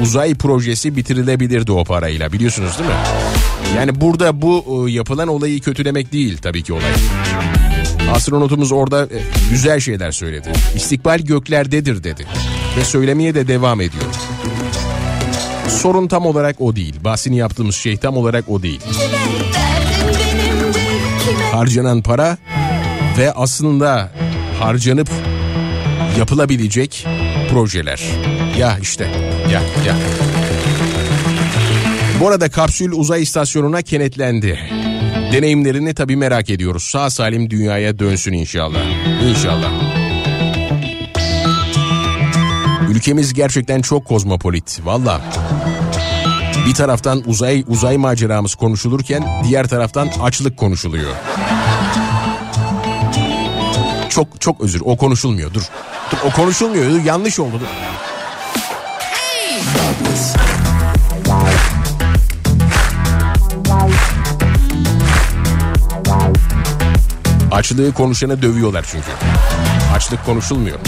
[0.00, 2.96] uzay projesi bitirilebilirdi o parayla biliyorsunuz değil mi?
[3.76, 6.92] Yani burada bu e, yapılan olayı kötülemek değil tabii ki olay.
[8.14, 9.18] Astronotumuz orada e,
[9.50, 10.52] güzel şeyler söyledi.
[10.74, 12.26] İstikbal göklerdedir dedi.
[12.76, 14.04] Ve söylemeye de devam ediyor.
[15.68, 16.94] Sorun tam olarak o değil.
[17.04, 18.80] Bahsini yaptığımız şey tam olarak o değil.
[21.52, 22.38] Harcanan para
[23.18, 24.10] ve aslında
[24.60, 25.10] harcanıp
[26.18, 27.06] yapılabilecek
[27.50, 28.02] projeler.
[28.58, 29.96] Ya işte ya ya.
[32.20, 34.58] Bu arada kapsül uzay istasyonuna kenetlendi.
[35.32, 36.82] Deneyimlerini tabii merak ediyoruz.
[36.82, 38.80] Sağ salim dünyaya dönsün inşallah.
[39.30, 39.70] İnşallah.
[42.90, 44.80] Ülkemiz gerçekten çok kozmopolit.
[44.84, 45.20] Valla.
[46.66, 51.12] Bir taraftan uzay uzay maceramız konuşulurken diğer taraftan açlık konuşuluyor.
[54.08, 55.62] Çok çok özür o konuşulmuyor dur.
[56.12, 57.66] Dur o konuşulmuyor dur, yanlış oldu dur.
[67.52, 69.06] Açlığı konuşanı dövüyorlar çünkü.
[69.94, 70.78] Açlık konuşulmuyor.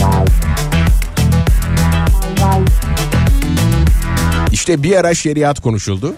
[4.52, 6.14] İşte bir ara şeriat konuşuldu.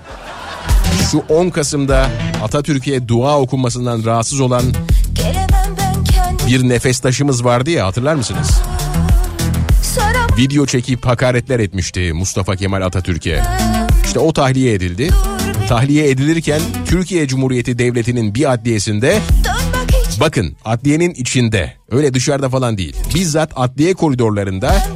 [1.11, 2.11] Şu 10 Kasım'da
[2.43, 4.63] Atatürk'e dua okunmasından rahatsız olan
[6.47, 8.61] bir nefestaşımız vardı ya hatırlar mısınız?
[10.37, 13.43] Video çekip hakaretler etmişti Mustafa Kemal Atatürk'e.
[14.05, 15.11] İşte o tahliye edildi.
[15.69, 19.19] Tahliye edilirken Türkiye Cumhuriyeti Devleti'nin bir adliyesinde
[20.21, 22.97] bakın adliyenin içinde öyle dışarıda falan değil.
[23.15, 24.87] Bizzat adliye koridorlarında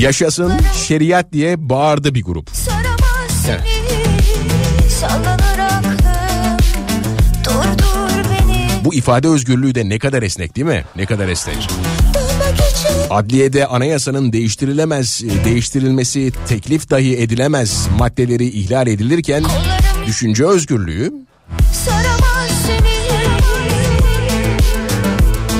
[0.00, 0.52] yaşasın
[0.86, 2.50] şeriat diye bağırdı bir grup.
[3.48, 3.60] Evet.
[8.84, 10.84] Bu ifade özgürlüğü de ne kadar esnek değil mi?
[10.96, 11.68] Ne kadar esnek.
[12.46, 21.12] dönmek için Adliyede anayasanın değiştirilemez, değiştirilmesi teklif dahi edilemez maddeleri ihlal edilirken kollarım düşünce özgürlüğü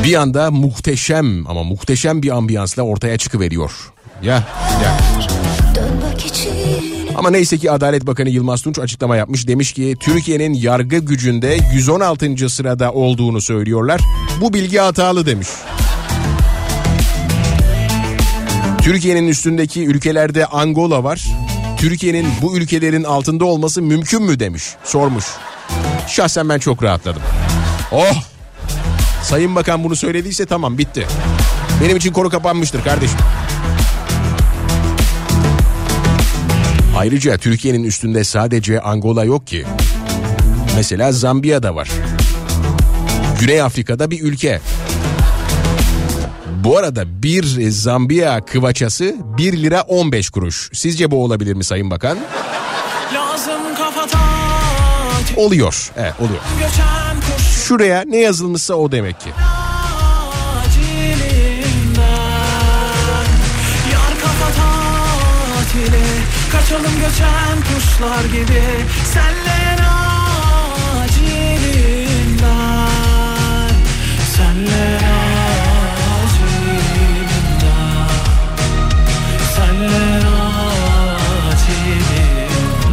[0.05, 3.93] bir anda muhteşem ama muhteşem bir ambiyansla ortaya çıkıveriyor.
[4.23, 4.35] Ya,
[4.83, 4.99] ya.
[7.15, 9.49] Ama neyse ki Adalet Bakanı Yılmaz Tunç açıklama yapmış.
[9.49, 12.49] Demiş ki Türkiye'nin yargı gücünde 116.
[12.49, 14.01] sırada olduğunu söylüyorlar.
[14.41, 15.49] Bu bilgi hatalı demiş.
[18.87, 21.27] Türkiye'nin üstündeki ülkelerde Angola var.
[21.77, 25.25] Türkiye'nin bu ülkelerin altında olması mümkün mü demiş, sormuş.
[26.09, 27.23] Şahsen ben çok rahatladım.
[27.93, 28.23] Oh!
[29.23, 31.07] Sayın Bakan bunu söylediyse tamam bitti.
[31.85, 33.19] Benim için konu kapanmıştır kardeşim.
[36.97, 39.65] Ayrıca Türkiye'nin üstünde sadece Angola yok ki.
[40.77, 41.89] Mesela Zambiya da var.
[43.41, 44.61] Güney Afrika'da bir ülke.
[46.67, 50.71] Bu arada bir Zambiya kıvaçası 1 lira 15 kuruş.
[50.73, 52.19] Sizce bu olabilir mi Sayın Bakan?
[55.37, 55.93] Oluyor.
[55.97, 56.41] Evet oluyor.
[57.65, 59.31] Şuraya ne yazılmışsa o demek ki.
[66.53, 68.63] Kaçalım göçen kuşlar gibi
[69.05, 70.06] Senle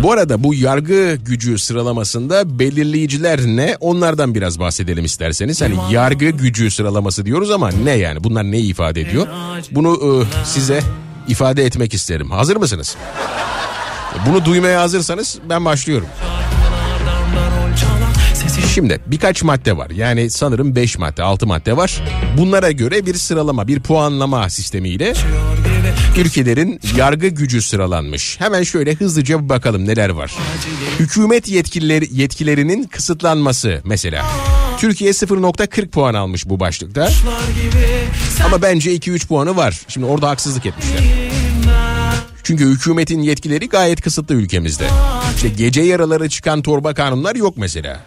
[0.03, 3.77] Bu arada bu yargı gücü sıralamasında belirleyiciler ne?
[3.79, 5.61] Onlardan biraz bahsedelim isterseniz.
[5.61, 8.23] Hani yargı gücü sıralaması diyoruz ama ne yani?
[8.23, 9.27] Bunlar ne ifade ediyor?
[9.71, 10.81] Bunu e, size
[11.27, 12.31] ifade etmek isterim.
[12.31, 12.95] Hazır mısınız?
[14.27, 16.07] Bunu duymaya hazırsanız ben başlıyorum.
[18.73, 19.89] Şimdi birkaç madde var.
[19.89, 22.03] Yani sanırım 5 madde, 6 madde var.
[22.37, 25.13] Bunlara göre bir sıralama, bir puanlama sistemiyle
[26.17, 28.39] ülkelerin yargı gücü sıralanmış.
[28.39, 30.33] Hemen şöyle hızlıca bir bakalım neler var.
[30.99, 34.25] Hükümet yetkileri yetkilerinin kısıtlanması mesela.
[34.79, 37.09] Türkiye 0.40 puan almış bu başlıkta.
[38.45, 39.81] Ama bence 2-3 puanı var.
[39.87, 41.03] Şimdi orada haksızlık etmişler.
[42.43, 44.87] Çünkü hükümetin yetkileri gayet kısıtlı ülkemizde.
[45.35, 47.99] İşte gece yaraları çıkan torba kanunlar yok mesela.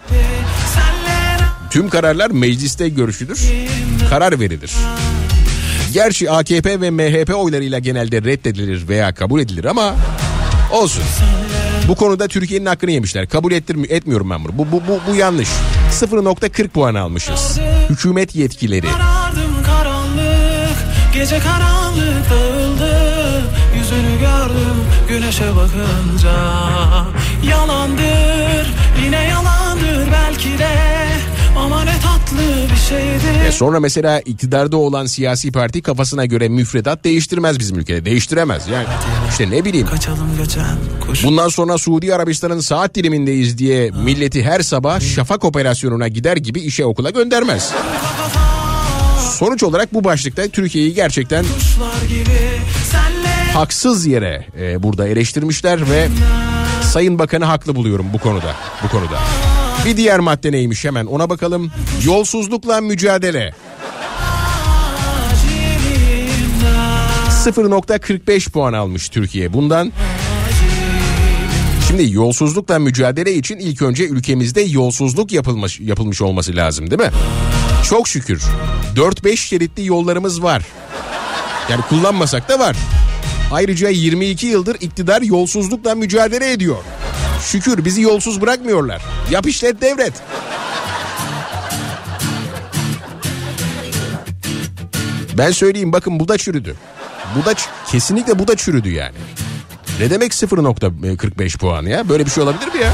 [1.76, 3.40] Tüm kararlar mecliste görüşülür,
[4.10, 4.72] karar verilir.
[5.92, 9.94] Gerçi AKP ve MHP oylarıyla genelde reddedilir veya kabul edilir ama
[10.72, 11.02] olsun.
[11.88, 13.28] Bu konuda Türkiye'nin hakkını yemişler.
[13.28, 14.58] Kabul ettirmi etmiyorum ben bunu.
[14.58, 15.48] Bu, bu, bu, bu yanlış.
[15.90, 17.58] 0.40 puan almışız.
[17.90, 18.86] Hükümet yetkileri.
[21.14, 23.42] Gece karanlık dağıldı
[23.78, 24.76] Yüzünü gördüm
[25.08, 26.34] güneşe bakınca
[27.50, 28.66] Yalandır
[29.04, 30.95] yine yalandır belki de
[31.66, 37.04] Ama ne tatlı bir şeydir E sonra mesela iktidarda olan siyasi parti kafasına göre müfredat
[37.04, 38.04] değiştirmez bizim ülkede.
[38.04, 38.68] Değiştiremez.
[38.68, 38.86] Yani
[39.30, 39.86] işte ne bileyim.
[39.86, 46.08] Kaçalım göçen kuş Bundan sonra Suudi Arabistan'ın saat dilimindeyiz diye milleti her sabah şafak operasyonuna
[46.08, 47.72] gider gibi işe okula göndermez.
[49.38, 51.44] Sonuç olarak bu başlıkta Türkiye'yi gerçekten
[53.54, 56.08] haksız yere e, burada eleştirmişler ve
[56.82, 58.54] Sayın Bakan'ı haklı buluyorum bu konuda.
[58.84, 59.18] Bu konuda.
[59.86, 61.72] Bir diğer madde neymiş hemen ona bakalım.
[62.04, 63.54] Yolsuzlukla mücadele.
[67.44, 69.92] 0.45 puan almış Türkiye bundan.
[71.88, 77.10] Şimdi yolsuzlukla mücadele için ilk önce ülkemizde yolsuzluk yapılmış yapılmış olması lazım değil mi?
[77.88, 78.42] Çok şükür
[78.96, 80.66] 4-5 şeritli yollarımız var.
[81.70, 82.76] Yani kullanmasak da var.
[83.52, 86.84] Ayrıca 22 yıldır iktidar yolsuzlukla mücadele ediyor.
[87.46, 89.02] Şükür bizi yolsuz bırakmıyorlar.
[89.30, 90.12] Yap işlet devret.
[95.38, 96.76] Ben söyleyeyim bakın bu da çürüdü.
[97.36, 97.54] Bu da
[97.90, 99.14] kesinlikle bu da çürüdü yani.
[100.00, 102.08] Ne demek 0.45 puan ya?
[102.08, 102.92] Böyle bir şey olabilir mi ya?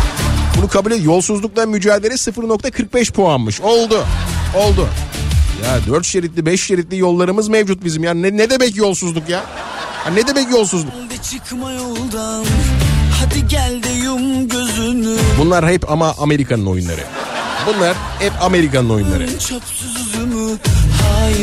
[0.59, 1.05] Bunu kabul et.
[1.05, 3.61] Yolsuzlukla mücadele 0.45 puanmış.
[3.61, 4.05] Oldu.
[4.57, 4.88] Oldu.
[5.64, 8.14] Ya dört şeritli beş şeritli yollarımız mevcut bizim ya.
[8.14, 9.44] Ne, ne demek yolsuzluk ya?
[10.07, 10.12] ya?
[10.12, 10.92] Ne demek yolsuzluk?
[11.30, 12.44] Çıkma yoldan.
[13.25, 15.16] Hadi gel de yum gözünü.
[15.39, 17.01] Bunlar hep ama Amerika'nın oyunları.
[17.66, 19.29] Bunlar hep Amerika'nın oyunları.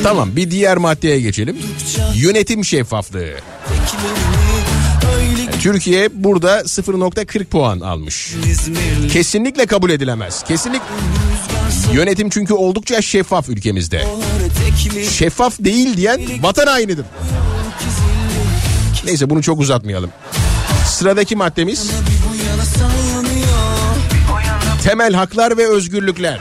[0.04, 1.58] Tamam bir diğer maddeye geçelim.
[2.16, 3.30] Yönetim şeffaflığı.
[5.62, 8.34] Türkiye burada 0.40 puan almış.
[9.12, 10.44] Kesinlikle kabul edilemez.
[10.44, 10.82] Kesinlik
[11.94, 14.08] Yönetim çünkü oldukça şeffaf ülkemizde.
[15.12, 17.06] Şeffaf değil diyen vatan hainidir.
[19.06, 20.10] Neyse bunu çok uzatmayalım.
[20.90, 21.92] Sıradaki maddemiz
[24.84, 26.40] temel haklar ve özgürlükler.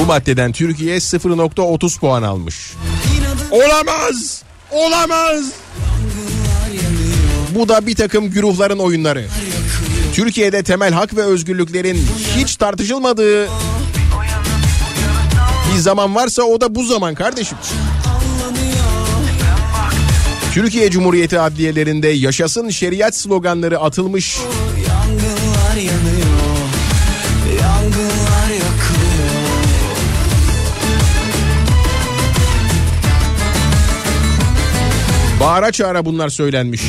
[0.00, 2.72] Bu maddeden Türkiye 0.30 puan almış.
[3.50, 4.42] Olamaz!
[4.70, 5.44] Olamaz!
[7.54, 9.26] Bu da bir takım güruhların oyunları.
[10.14, 12.06] Türkiye'de temel hak ve özgürlüklerin
[12.36, 13.48] hiç tartışılmadığı
[15.72, 17.58] bir zaman varsa o da bu zaman kardeşim.
[20.54, 24.38] Türkiye Cumhuriyeti adliyelerinde yaşasın şeriat sloganları atılmış.
[24.88, 26.68] Yangınlar yanıyor.
[27.60, 29.34] Yangınlar yakılıyor.
[35.40, 36.82] Bağıra çağıra bunlar söylenmiş.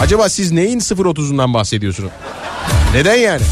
[0.00, 2.10] Acaba siz neyin 0.30'undan bahsediyorsunuz?
[2.94, 3.42] Neden yani?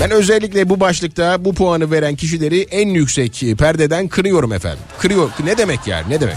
[0.00, 4.84] Ben özellikle bu başlıkta bu puanı veren kişileri en yüksek perdeden kırıyorum efendim.
[4.98, 5.30] Kırıyor.
[5.44, 6.10] Ne demek yani?
[6.10, 6.36] Ne demek?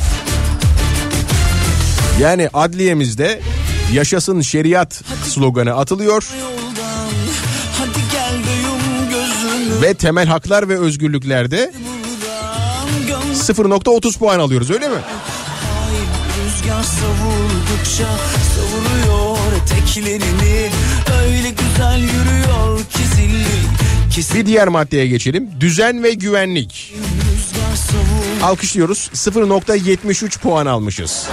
[2.19, 3.39] Yani adliyemizde
[3.93, 6.29] yaşasın şeriat sloganı atılıyor
[9.81, 14.95] ve temel haklar ve özgürlüklerde Buradan gönlüm 0.30 puan alıyoruz öyle mi?
[16.45, 18.07] Rüzgar savuldukça
[18.55, 20.69] savuruyor eteklerini
[21.29, 23.45] Öyle güzel yürüyor ki zilli
[24.39, 25.49] Bir diğer maddeye geçelim.
[25.59, 26.93] Düzen ve güvenlik.
[28.43, 29.09] Alkışlıyoruz.
[29.13, 31.27] 0.73 puan almışız.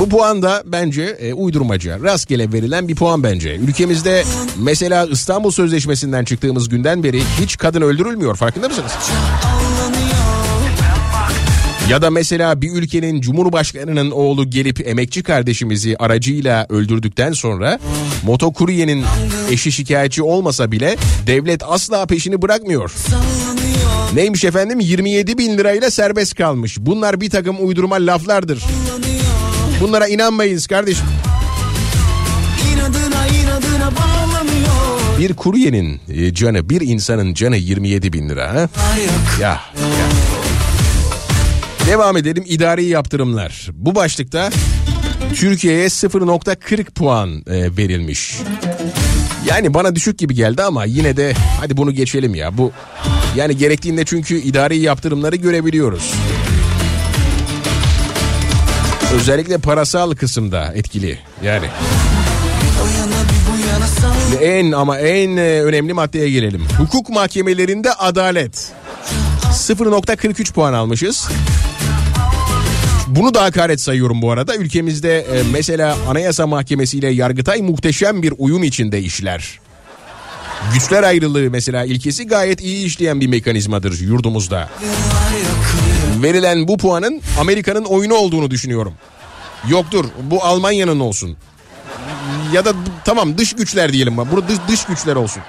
[0.00, 3.56] Bu puan da bence e, uydurmaca, rastgele verilen bir puan bence.
[3.56, 4.24] Ülkemizde
[4.58, 8.92] mesela İstanbul Sözleşmesi'nden çıktığımız günden beri hiç kadın öldürülmüyor farkında mısınız?
[11.90, 17.78] Ya da mesela bir ülkenin cumhurbaşkanının oğlu gelip emekçi kardeşimizi aracıyla öldürdükten sonra
[18.22, 19.04] motokuryenin
[19.50, 22.92] eşi şikayetçi olmasa bile devlet asla peşini bırakmıyor.
[24.14, 26.76] Neymiş efendim 27 bin lirayla serbest kalmış.
[26.80, 28.64] Bunlar bir takım uydurma laflardır.
[29.80, 31.06] Bunlara inanmayınız kardeşim.
[35.18, 38.54] Bir kuryenin e, canı bir insanın canı 27 bin lira.
[38.54, 38.68] Ha?
[39.40, 39.60] Ya.
[41.86, 43.70] Devam edelim idari yaptırımlar.
[43.72, 44.50] Bu başlıkta
[45.34, 48.38] Türkiye'ye 0.40 puan e, verilmiş.
[49.46, 52.58] Yani bana düşük gibi geldi ama yine de hadi bunu geçelim ya.
[52.58, 52.72] Bu
[53.36, 56.12] yani gerektiğinde çünkü idari yaptırımları görebiliyoruz.
[59.14, 61.18] Özellikle parasal kısımda etkili.
[61.44, 61.66] Yani
[64.00, 66.64] sal en ama en e, önemli maddeye gelelim.
[66.78, 68.72] Hukuk mahkemelerinde adalet.
[69.52, 71.28] 0.43 puan almışız.
[73.06, 74.56] Bunu da hakaret sayıyorum bu arada.
[74.56, 79.60] Ülkemizde e, mesela Anayasa Mahkemesi ile Yargıtay muhteşem bir uyum içinde işler.
[80.74, 84.68] Güçler ayrılığı mesela ilkesi gayet iyi işleyen bir mekanizmadır yurdumuzda.
[86.22, 88.94] Verilen bu puanın Amerika'nın oyunu olduğunu düşünüyorum.
[89.68, 91.36] Yoktur bu Almanya'nın olsun.
[92.52, 92.72] Ya da
[93.04, 94.16] tamam dış güçler diyelim.
[94.16, 95.42] Burada dış, dış güçler olsun.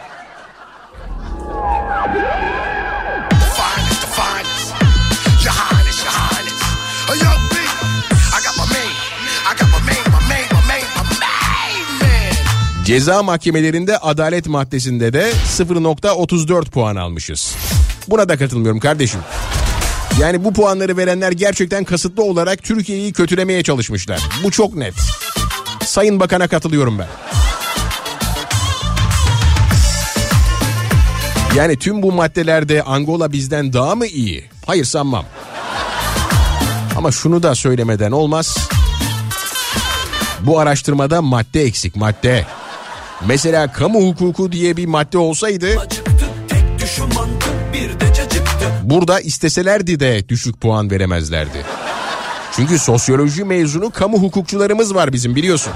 [12.87, 17.55] Ceza mahkemelerinde adalet maddesinde de 0.34 puan almışız.
[18.07, 19.19] Buna da katılmıyorum kardeşim.
[20.21, 24.21] Yani bu puanları verenler gerçekten kasıtlı olarak Türkiye'yi kötülemeye çalışmışlar.
[24.43, 24.93] Bu çok net.
[25.85, 27.07] Sayın Bakan'a katılıyorum ben.
[31.55, 34.45] Yani tüm bu maddelerde Angola bizden daha mı iyi?
[34.65, 35.25] Hayır sanmam.
[36.97, 38.57] Ama şunu da söylemeden olmaz.
[40.39, 42.45] Bu araştırmada madde eksik madde.
[43.25, 45.67] Mesela kamu hukuku diye bir madde olsaydı
[48.83, 51.65] burada isteselerdi de düşük puan veremezlerdi.
[52.55, 55.73] Çünkü sosyoloji mezunu kamu hukukçularımız var bizim biliyorsun.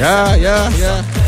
[0.00, 1.21] Ya ya ya.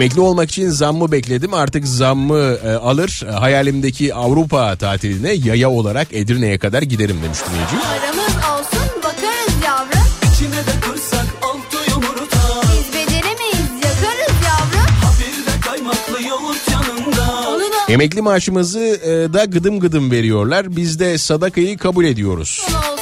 [0.00, 1.54] Emekli olmak için zammı bekledim.
[1.54, 3.22] Artık zammı e, alır.
[3.28, 7.76] E, hayalimdeki Avrupa tatiline yaya olarak Edirne'ye kadar giderim demiş dinleyici.
[7.76, 15.46] Paramız olsun bakarız yavrum İçine de kırsak altı yumurta Biz beceremeyiz yakarız yavrum Ha bir
[15.46, 20.76] de kaymaklı yoğurt yanında Onu da Emekli maaşımızı e, da gıdım gıdım veriyorlar.
[20.76, 22.62] Biz de sadakayı kabul ediyoruz.
[22.68, 22.99] olsun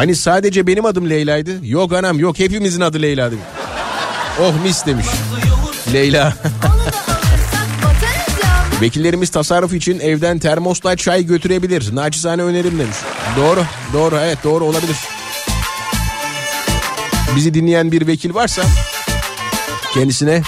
[0.00, 1.66] Hani sadece benim adım Leyla'ydı.
[1.66, 3.34] Yok anam yok hepimizin adı Leyla'dı.
[4.40, 5.06] Oh mis demiş.
[5.92, 6.34] Leyla.
[8.80, 11.94] Vekillerimiz tasarruf için evden termosla çay götürebilir.
[11.96, 12.96] Naçizane önerim demiş.
[13.36, 14.96] Doğru, doğru, evet doğru olabilir.
[17.36, 18.62] Bizi dinleyen bir vekil varsa
[19.94, 20.42] kendisine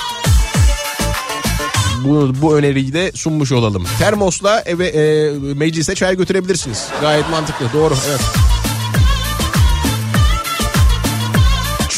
[2.04, 3.86] bu, bu öneriyi de sunmuş olalım.
[3.98, 6.88] Termosla eve e, meclise çay götürebilirsiniz.
[7.00, 8.20] Gayet mantıklı, doğru, evet.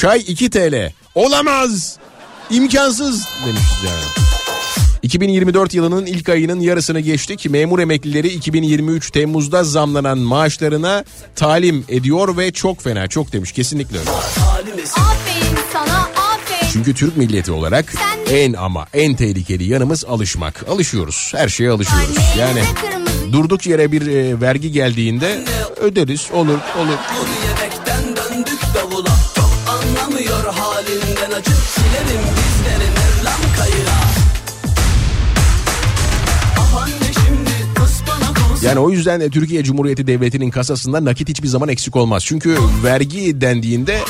[0.04, 0.92] Çay 2 TL.
[1.14, 1.96] Olamaz.
[2.50, 4.02] İmkansız demiş yani.
[5.02, 7.50] 2024 yılının ilk ayının yarısını geçtik.
[7.50, 11.04] Memur emeklileri 2023 Temmuz'da zamlanan maaşlarına
[11.36, 14.10] talim ediyor ve çok fena çok demiş kesinlikle öyle.
[14.10, 14.86] Aferin
[15.72, 17.94] sana aferin Çünkü Türk milleti olarak
[18.30, 20.68] en ama en tehlikeli yanımız alışmak.
[20.68, 21.32] Alışıyoruz.
[21.36, 22.16] Her şeye alışıyoruz.
[22.38, 22.62] Yani
[23.32, 25.44] durduk yere bir e, vergi geldiğinde
[25.80, 26.28] öderiz.
[26.32, 26.98] Olur, olur.
[33.58, 33.94] Kayıra
[38.62, 42.24] Yani o yüzden de Türkiye Cumhuriyeti Devleti'nin kasasında nakit hiçbir zaman eksik olmaz.
[42.24, 44.00] Çünkü vergi dendiğinde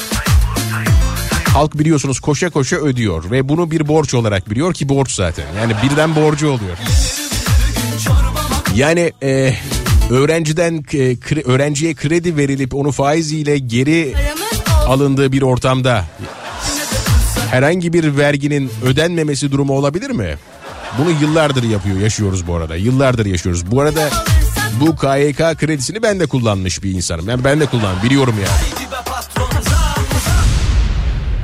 [1.55, 5.45] halk biliyorsunuz koşa koşa ödüyor ve bunu bir borç olarak biliyor ki borç zaten.
[5.61, 6.77] Yani birden borcu oluyor.
[8.75, 9.55] Yani e,
[10.11, 14.15] öğrenciden e, kre- öğrenciye kredi verilip onu faiziyle geri
[14.87, 16.05] alındığı bir ortamda
[17.51, 20.37] herhangi bir verginin ödenmemesi durumu olabilir mi?
[20.99, 22.77] Bunu yıllardır yapıyor, yaşıyoruz bu arada.
[22.77, 23.71] Yıllardır yaşıyoruz.
[23.71, 24.09] Bu arada
[24.81, 27.29] bu KYK kredisini ben de kullanmış bir insanım.
[27.29, 28.85] Yani ben de kullan, biliyorum yani.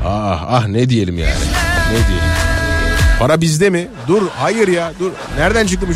[0.05, 1.45] Ah ah ne diyelim yani.
[1.91, 2.31] Ne diyelim.
[3.19, 3.89] Para bizde mi?
[4.09, 5.11] Dur hayır ya dur.
[5.37, 5.93] Nereden çıktı bu?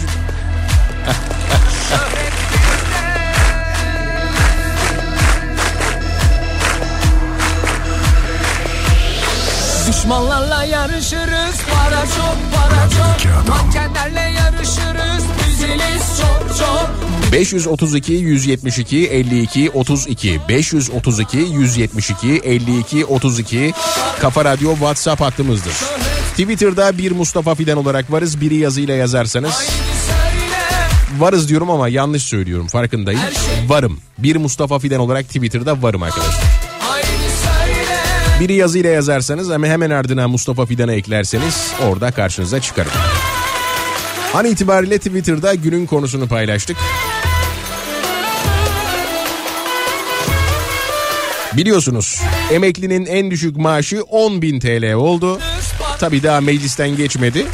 [10.05, 16.91] Düşmanlarla yarışırız Para çok para çok Mankenlerle yarışırız Düzeliz çok çok
[17.33, 23.75] 532 172 52 32 532 172 52 32
[24.21, 25.73] Kafa Radyo WhatsApp hattımızdır.
[26.31, 28.41] Twitter'da bir Mustafa Fidan olarak varız.
[28.41, 29.69] Biri yazıyla yazarsanız
[31.19, 33.21] varız diyorum ama yanlış söylüyorum farkındayım.
[33.67, 34.01] Varım.
[34.19, 36.64] Bir Mustafa Fidan olarak Twitter'da varım arkadaşlar.
[38.41, 42.93] Biri yazıyla yazarsanız ama hemen ardına Mustafa Fidan'ı eklerseniz orada karşınıza çıkarım.
[44.35, 46.77] An itibariyle Twitter'da günün konusunu paylaştık.
[51.57, 52.23] Biliyorsunuz
[52.53, 55.41] emeklinin en düşük maaşı 10.000 TL oldu.
[55.99, 57.47] Tabii daha meclisten geçmedi.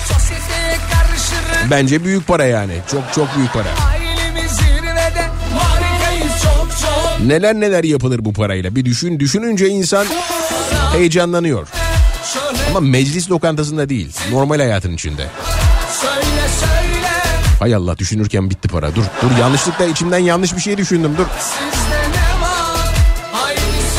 [1.71, 2.73] Bence büyük para yani.
[2.91, 3.69] Çok çok büyük para.
[7.27, 8.75] Neler neler yapılır bu parayla.
[8.75, 10.07] Bir düşün düşününce insan
[10.93, 11.69] heyecanlanıyor.
[12.69, 14.13] Ama meclis lokantasında değil.
[14.31, 15.27] Normal hayatın içinde.
[17.59, 18.95] Hay Allah düşünürken bitti para.
[18.95, 21.13] Dur dur yanlışlıkla içimden yanlış bir şey düşündüm.
[21.19, 21.27] Dur.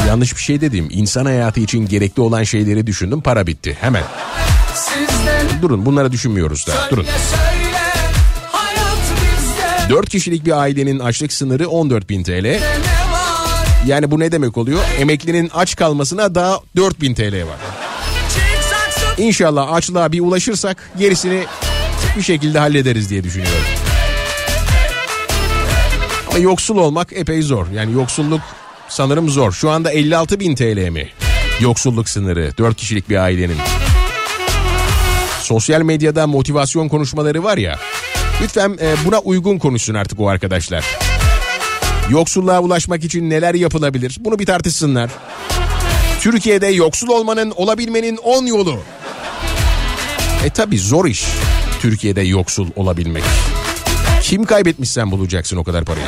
[0.07, 3.21] Yanlış bir şey dediğim insan hayatı için gerekli olan şeyleri düşündüm.
[3.21, 3.77] Para bitti.
[3.81, 4.03] Hemen.
[5.61, 6.73] Durun bunları düşünmüyoruz da.
[6.91, 7.03] Durun.
[7.03, 7.71] Söyle söyle
[8.51, 8.97] Hayat
[9.85, 12.59] bizde 4 kişilik bir ailenin açlık sınırı 14 bin TL.
[13.87, 14.79] Yani bu ne demek oluyor?
[14.99, 17.57] Emeklinin aç kalmasına daha 4 bin TL var.
[19.17, 21.43] İnşallah açlığa bir ulaşırsak gerisini
[22.17, 23.57] bir şekilde hallederiz diye düşünüyorum.
[26.29, 27.67] Ama yoksul olmak epey zor.
[27.75, 28.41] Yani yoksulluk
[28.89, 29.51] sanırım zor.
[29.51, 31.09] Şu anda 56 bin TL mi?
[31.59, 33.57] Yoksulluk sınırı 4 kişilik bir ailenin.
[35.41, 37.79] Sosyal medyada motivasyon konuşmaları var ya.
[38.41, 40.85] Lütfen e, buna uygun konuşsun artık o arkadaşlar.
[42.11, 44.17] Yoksulluğa ulaşmak için neler yapılabilir?
[44.19, 45.11] Bunu bir tartışsınlar.
[46.19, 48.79] Türkiye'de yoksul olmanın, olabilmenin 10 yolu.
[50.45, 51.25] E tabi zor iş
[51.81, 53.23] Türkiye'de yoksul olabilmek.
[54.21, 56.05] Kim kaybetmişsen bulacaksın o kadar parayı.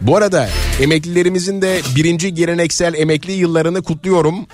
[0.00, 0.48] Bu arada
[0.80, 4.46] emeklilerimizin de birinci geleneksel emekli yıllarını kutluyorum.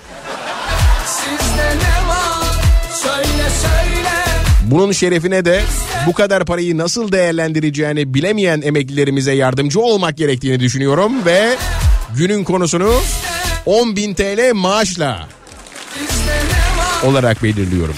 [4.71, 5.61] Bunun şerefine de
[6.07, 11.57] bu kadar parayı nasıl değerlendireceğini bilemeyen emeklilerimize yardımcı olmak gerektiğini düşünüyorum ve
[12.17, 12.93] günün konusunu
[13.65, 15.27] 10.000 TL maaşla
[17.03, 17.95] olarak belirliyorum.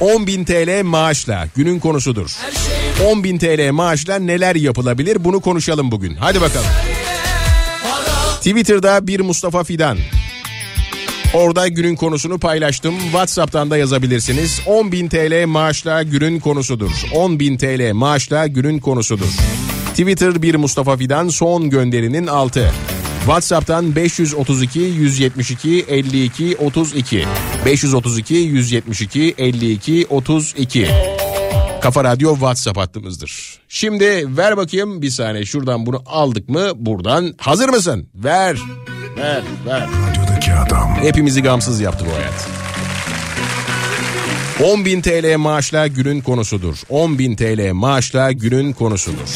[0.00, 0.14] Söyle.
[0.14, 2.36] 10.000 TL maaşla günün konusudur.
[2.40, 6.14] Her şey 10.000 TL maaşla neler yapılabilir bunu konuşalım bugün.
[6.14, 6.66] Hadi bakalım.
[8.36, 9.98] Twitter'da bir Mustafa Fidan.
[11.34, 12.94] Orada günün konusunu paylaştım.
[12.98, 14.60] WhatsApp'tan da yazabilirsiniz.
[14.66, 16.90] 10.000 TL maaşla günün konusudur.
[16.90, 19.36] 10.000 TL maaşla günün konusudur.
[19.90, 22.72] Twitter bir Mustafa Fidan son gönderinin altı.
[23.18, 27.24] WhatsApp'tan 532 172 52 32
[27.66, 30.88] 532 172 52 32
[31.82, 33.58] Kafa Radyo WhatsApp hattımızdır.
[33.68, 38.08] Şimdi ver bakayım bir saniye şuradan bunu aldık mı buradan hazır mısın?
[38.14, 38.56] Ver.
[38.56, 38.95] Ver
[39.66, 39.86] ver.
[40.08, 40.96] Radyodaki adam.
[41.00, 42.48] Hepimizi gamsız yaptı bu hayat.
[44.60, 46.74] 10.000 TL maaşla günün konusudur.
[46.74, 49.28] 10.000 TL maaşla günün konusudur.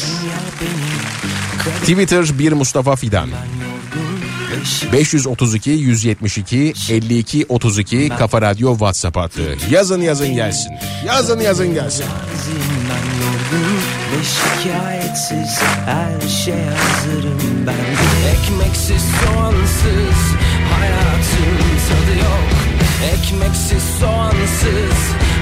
[1.81, 3.29] Twitter bir Mustafa Fidan.
[4.93, 9.57] 532 172 52 32 Kafa Radyo WhatsApp hattı.
[9.69, 10.71] Yazın yazın gelsin.
[11.05, 12.05] Yazın yazın gelsin.
[14.11, 17.95] Ve şikayetsiz her şey hazırım ben.
[18.31, 20.21] Ekmeksiz soğansız
[20.73, 21.57] hayatın
[21.87, 22.49] tadı yok.
[23.13, 24.99] Ekmeksiz soğansız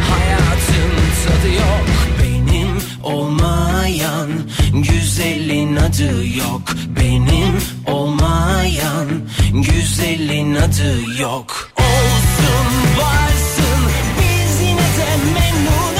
[0.09, 0.91] hayatın
[1.25, 1.89] tadı yok.
[2.23, 4.29] Benim olmayan
[4.73, 6.61] güzelin adı yok.
[6.99, 7.57] Benim
[7.87, 9.07] olmayan
[9.53, 11.71] güzelin adı yok.
[11.77, 12.67] Olsun
[12.97, 13.81] varsın
[14.19, 15.98] biz yine de memnunuz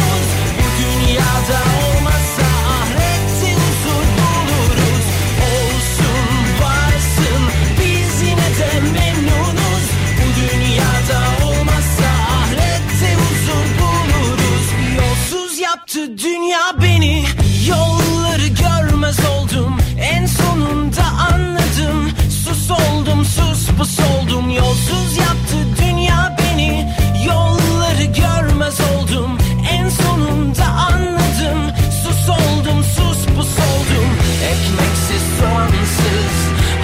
[15.99, 17.25] Yaptı dünya beni
[17.67, 19.77] Yolları görmez oldum.
[20.01, 22.11] En sonunda anladım.
[22.43, 24.49] Sus oldum sus pus oldum.
[24.49, 26.95] Yolsuz yaptı dünya beni
[27.27, 29.37] Yolları görmez oldum.
[29.71, 31.59] En sonunda anladım.
[32.03, 34.09] Sus oldum sus pus oldum.
[34.43, 36.35] Ekmeksiz soğansız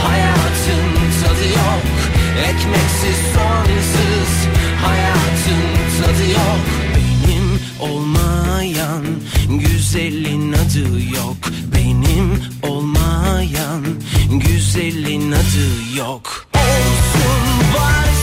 [0.03, 0.91] Hayatın
[1.23, 1.83] tadı yok.
[2.39, 4.33] Ekmeksiz soğansız
[4.85, 5.63] Hayatın
[6.01, 6.65] tadı yok.
[6.95, 8.14] Benim olmayan
[10.05, 11.37] Güzelin adı yok
[11.75, 13.83] Benim olmayan
[14.31, 16.47] Güzelin adı yok.
[16.55, 18.14] Olsun varsın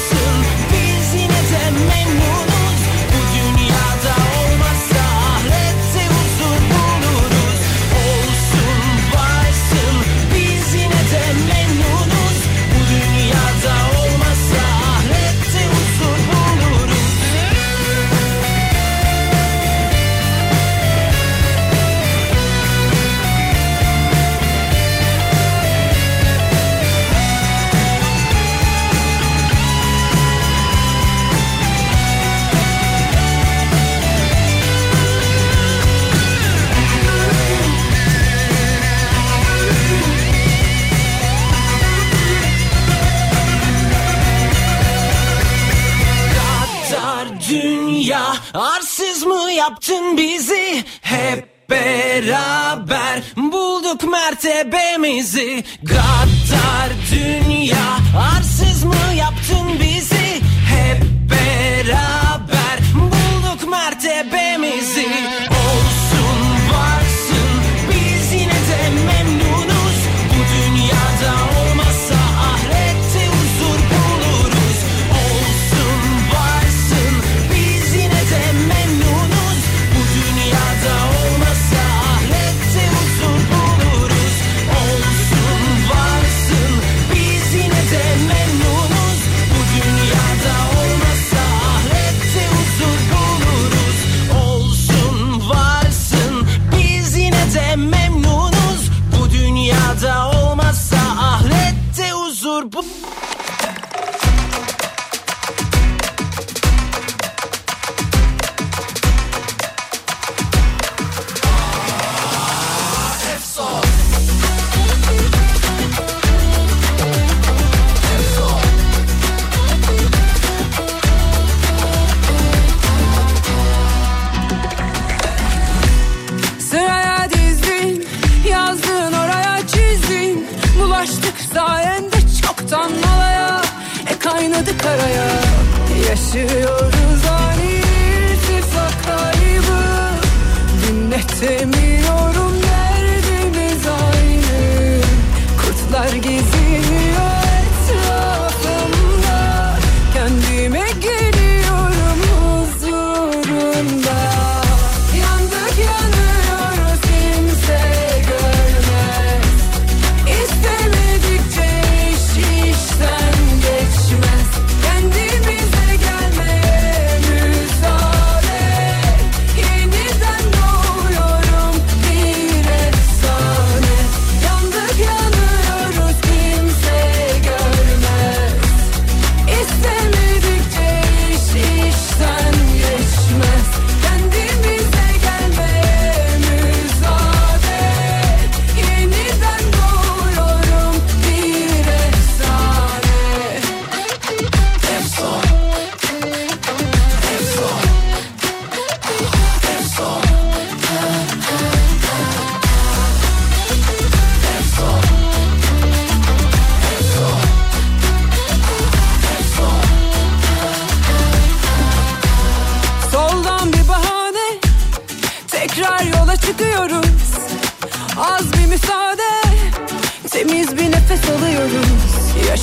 [49.73, 53.23] yaptın bizi hep beraber.
[53.37, 55.65] Bulduk mertebemizi.
[55.83, 57.52] Gaddar dünya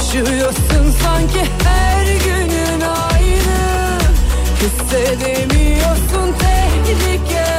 [0.10, 4.00] Yaşıyorsun sanki her günün aynı.
[4.60, 7.59] Hissedemiyorsun tehlike.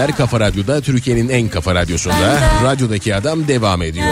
[0.00, 4.06] Modernler Kafa Radyo'da Türkiye'nin en kafa radyosunda radyodaki adam devam ediyor.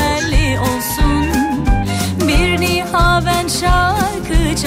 [3.60, 4.58] Şarkı,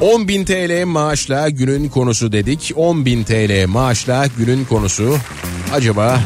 [0.00, 2.72] 10 bin TL maaşla günün konusu dedik.
[2.76, 5.16] 10 bin TL maaşla günün konusu.
[5.74, 6.20] Acaba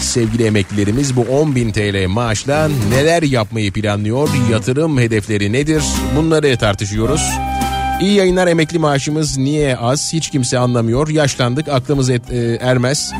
[0.00, 4.28] sevgili emeklilerimiz bu 10 bin TL maaşla neler yapmayı planlıyor?
[4.50, 5.82] Yatırım hedefleri nedir?
[6.16, 7.30] Bunları tartışıyoruz.
[8.04, 10.12] İyi yayınlar emekli maaşımız niye az?
[10.12, 11.08] Hiç kimse anlamıyor.
[11.08, 13.12] Yaşlandık aklımız et, e, ermez.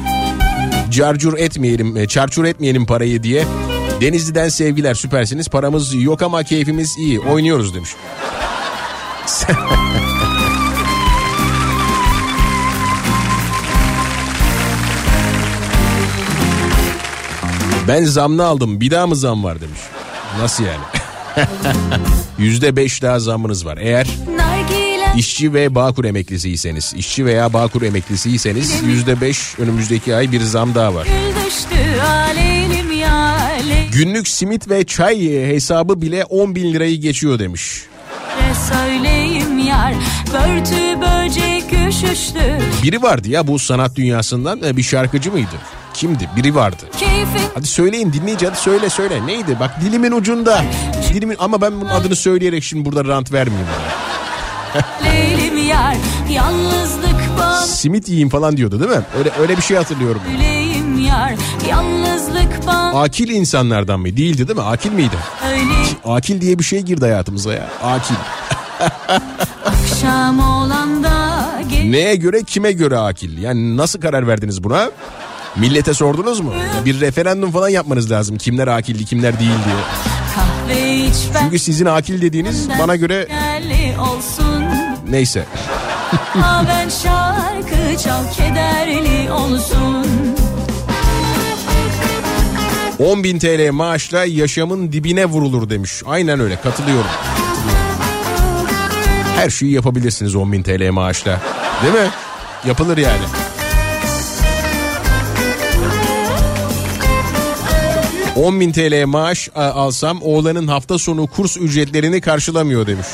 [0.91, 3.45] Carcur etmeyelim, e, çarçur etmeyelim parayı diye.
[4.01, 5.49] Denizli'den sevgiler süpersiniz.
[5.49, 7.21] Paramız yok ama keyfimiz iyi.
[7.21, 7.91] Oynuyoruz demiş.
[17.89, 19.81] Ben zamlı aldım bir daha mı zam var demiş.
[20.41, 20.85] Nasıl yani?
[22.39, 23.79] Yüzde beş daha zamınız var.
[23.81, 24.07] Eğer
[25.17, 30.95] işçi ve Bağkur emeklisiyseniz, işçi veya Bağkur emeklisiyseniz yüzde beş önümüzdeki ay bir zam daha
[30.95, 31.09] var.
[33.93, 37.83] Günlük simit ve çay hesabı bile 10 bin lirayı geçiyor demiş.
[39.67, 39.95] yar
[40.33, 41.65] Börtü böcek
[42.83, 45.57] Biri vardı ya bu sanat dünyasından e, bir şarkıcı mıydı?
[45.95, 46.29] Kimdi?
[46.37, 46.85] Biri vardı.
[46.99, 49.27] Keyfin Hadi söyleyin dinleyici hadi söyle söyle.
[49.27, 49.57] Neydi?
[49.61, 50.65] Bak dilimin ucunda.
[51.15, 53.69] Dilimin ama ben bunun adını söyleyerek şimdi burada rant vermeyeyim.
[53.69, 54.04] bana
[57.67, 59.03] Simit yiyeyim falan diyordu değil mi?
[59.19, 60.21] Öyle öyle bir şey hatırlıyorum.
[60.99, 61.33] Yar
[62.95, 64.07] Akil insanlardan mı?
[64.07, 64.65] Değildi değil mi?
[64.65, 65.17] Akil miydi?
[65.51, 67.69] Öyle Akil diye bir şey girdi hayatımıza ya.
[67.83, 68.15] Akil.
[69.65, 73.39] akşam olan da gel Neye göre kime göre akil?
[73.39, 74.91] Yani nasıl karar verdiniz buna?
[75.57, 76.53] Millete sordunuz mu?
[76.85, 78.39] Bir referandum falan yapmanız lazım.
[78.39, 79.77] Kimler akilli kimler değil diye.
[81.43, 83.29] Çünkü sizin akil dediğiniz bana göre
[84.01, 84.54] olsun
[85.15, 85.45] neyse.
[86.69, 90.07] Ben şarkı çal kederli olsun
[92.99, 96.03] 10 bin TL maaşla yaşamın dibine vurulur demiş.
[96.07, 97.11] Aynen öyle katılıyorum.
[99.37, 101.41] Her şeyi yapabilirsiniz 10 bin TL maaşla.
[101.83, 102.11] Değil mi?
[102.67, 103.23] Yapılır yani.
[108.37, 113.07] ...10 bin TL maaş alsam oğlanın hafta sonu kurs ücretlerini karşılamıyor demiş.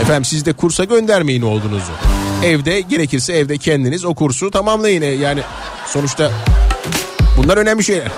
[0.00, 1.92] Efendim siz de kursa göndermeyin oğlunuzu.
[2.44, 5.02] Evde gerekirse evde kendiniz o kursu tamamlayın.
[5.02, 5.40] E, Yani
[5.86, 6.30] sonuçta
[7.36, 8.08] bunlar önemli şeyler.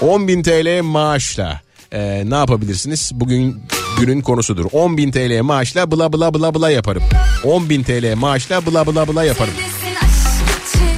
[0.00, 1.60] 10.000 TL maaşla
[1.92, 3.10] e, ne yapabilirsiniz?
[3.14, 3.62] Bugün
[4.00, 4.64] günün konusudur.
[4.64, 7.02] 10.000 TL maaşla bla bla bla bla yaparım.
[7.44, 9.54] 10.000 TL maaşla bla bla bla yaparım.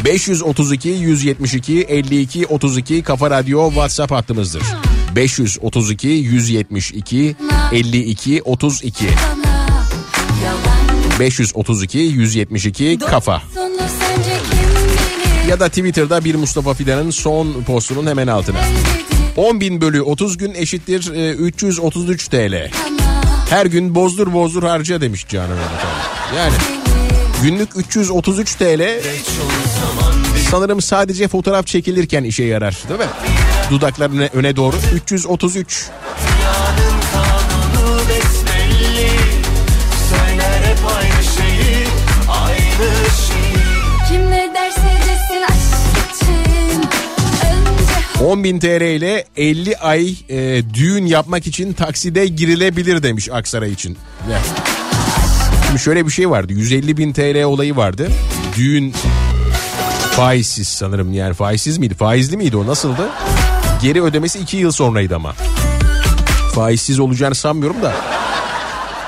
[0.04, 4.62] 532 172 52 32 Kafa Radyo WhatsApp hattımızdır.
[5.16, 7.36] 532 172
[7.72, 9.06] 52 32
[11.20, 13.42] 532 172 Kafa
[15.48, 18.58] ya da Twitter'da bir Mustafa Fidan'ın son postunun hemen altına.
[19.36, 22.70] 10 bin bölü 30 gün eşittir e, 333 TL.
[23.50, 25.58] Her gün bozdur bozdur harca demiş Canan.
[26.36, 26.54] Yani
[27.42, 29.00] günlük 333 TL
[30.50, 33.06] sanırım sadece fotoğraf çekilirken işe yarar değil mi?
[33.70, 35.90] Dudaklar öne, öne doğru 333.
[48.24, 53.98] 10.000 TL ile 50 ay e, düğün yapmak için takside girilebilir demiş Aksaray için.
[55.66, 58.08] Şimdi şöyle bir şey vardı 150 bin TL olayı vardı.
[58.56, 58.94] Düğün
[60.10, 63.08] faizsiz sanırım yani faizsiz miydi faizli miydi o nasıldı?
[63.82, 65.32] Geri ödemesi 2 yıl sonraydı ama.
[66.54, 67.92] Faizsiz olacağını sanmıyorum da.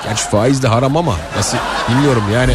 [0.03, 1.57] Gerçi faiz de haram ama nasıl
[1.89, 2.53] bilmiyorum yani.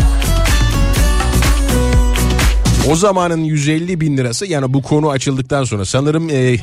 [2.91, 6.57] O zamanın 150 bin lirası yani bu konu açıldıktan sonra sanırım e,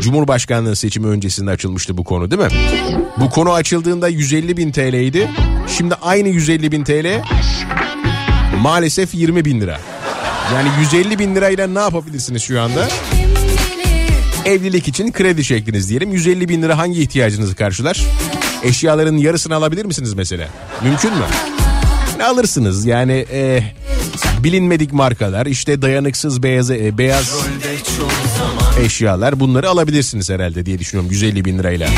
[0.00, 2.48] Cumhurbaşkanlığı seçimi öncesinde açılmıştı bu konu değil mi?
[3.16, 5.30] Bu konu açıldığında 150 bin TL'ydi.
[5.76, 7.22] Şimdi aynı 150 bin TL
[8.62, 9.80] maalesef 20 bin lira.
[10.54, 12.88] Yani 150 bin lirayla ne yapabilirsiniz şu anda?
[14.44, 16.12] Evlilik için kredi çektiniz diyelim.
[16.12, 18.06] 150 bin lira hangi ihtiyacınızı karşılar?
[18.62, 20.48] Eşyaların yarısını alabilir misiniz mesela?
[20.82, 21.24] Mümkün mü?
[22.18, 23.62] Ne alırsınız yani e,
[24.44, 27.46] bilinmedik markalar işte dayanıksız beyaz, e, beyaz
[28.80, 31.88] eşyalar bunları alabilirsiniz herhalde diye düşünüyorum 150 bin lirayla.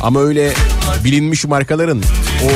[0.00, 0.52] Ama öyle
[1.04, 2.02] bilinmiş markaların
[2.44, 2.48] o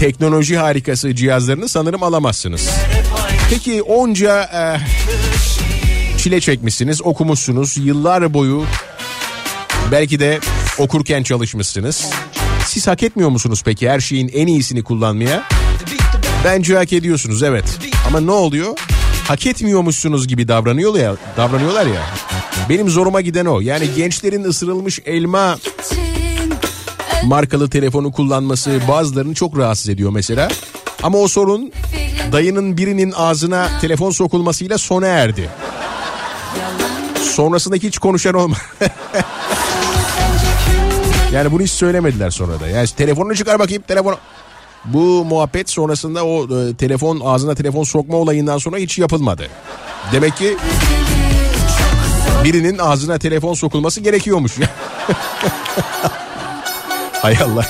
[0.00, 2.70] teknoloji harikası cihazlarını sanırım alamazsınız.
[3.50, 4.62] Peki onca e,
[6.18, 8.64] çile çekmişsiniz, okumuşsunuz yıllar boyu
[9.92, 10.40] belki de
[10.78, 12.06] okurken çalışmışsınız.
[12.66, 15.42] Siz hak etmiyor musunuz peki her şeyin en iyisini kullanmaya?
[16.44, 17.89] Bence hak ediyorsunuz evet.
[18.10, 18.78] Ama ne oluyor?
[19.28, 22.02] Hak etmiyormuşsunuz gibi davranıyorlar ya, davranıyorlar ya.
[22.68, 23.60] Benim zoruma giden o.
[23.60, 25.58] Yani gençlerin ısırılmış elma
[27.24, 30.48] markalı telefonu kullanması bazılarını çok rahatsız ediyor mesela.
[31.02, 31.72] Ama o sorun
[32.32, 35.48] dayının birinin ağzına telefon sokulmasıyla sona erdi.
[37.22, 38.56] Sonrasındaki hiç konuşan olma.
[41.32, 42.68] yani bunu hiç söylemediler sonra da.
[42.68, 44.16] Yani telefonunu çıkar bakayım telefonu.
[44.84, 49.48] Bu muhabbet sonrasında o e, telefon ağzına telefon sokma olayından sonra hiç yapılmadı.
[50.12, 50.56] Demek ki
[52.44, 54.52] birinin ağzına telefon sokulması gerekiyormuş.
[57.12, 57.66] Hay Allah.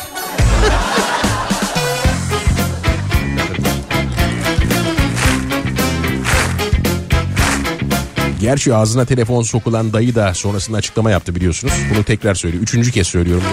[8.41, 11.75] Gerçi ağzına telefon sokulan dayı da sonrasında açıklama yaptı biliyorsunuz.
[11.95, 12.63] Bunu tekrar söylüyor.
[12.63, 13.45] Üçüncü kez söylüyorum.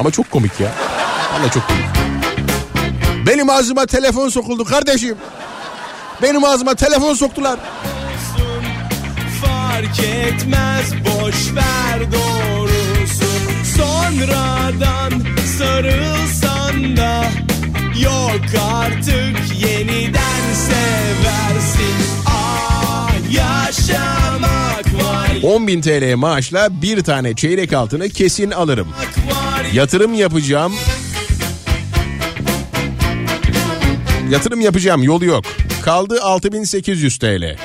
[0.00, 0.72] Ama çok komik ya.
[1.32, 1.97] Valla çok komik.
[3.28, 5.16] Benim ağzıma telefon sokuldu kardeşim.
[6.22, 7.58] Benim ağzıma telefon soktular.
[9.44, 13.24] Fark etmez boş ver doğrusu
[13.76, 15.12] Sonradan
[15.58, 17.24] sarılsan da
[18.02, 21.96] Yok artık yeniden seversin
[22.26, 28.88] Ah yaşamak var 10.000 TL maaşla bir tane çeyrek altını kesin alırım.
[29.72, 30.72] Yatırım yapacağım.
[34.30, 35.44] Yatırım yapacağım yolu yok.
[35.82, 37.56] Kaldı 6800 TL.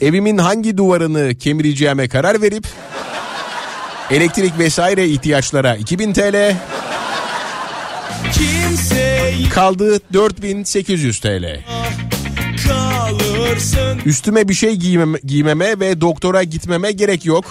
[0.00, 2.66] Evimin hangi duvarını kemireceğime karar verip
[4.10, 6.56] elektrik vesaire ihtiyaçlara 2000 TL
[9.50, 11.60] kaldı 4800 TL.
[14.06, 17.44] Üstüme bir şey giymeme, giymeme ve doktora gitmeme gerek yok.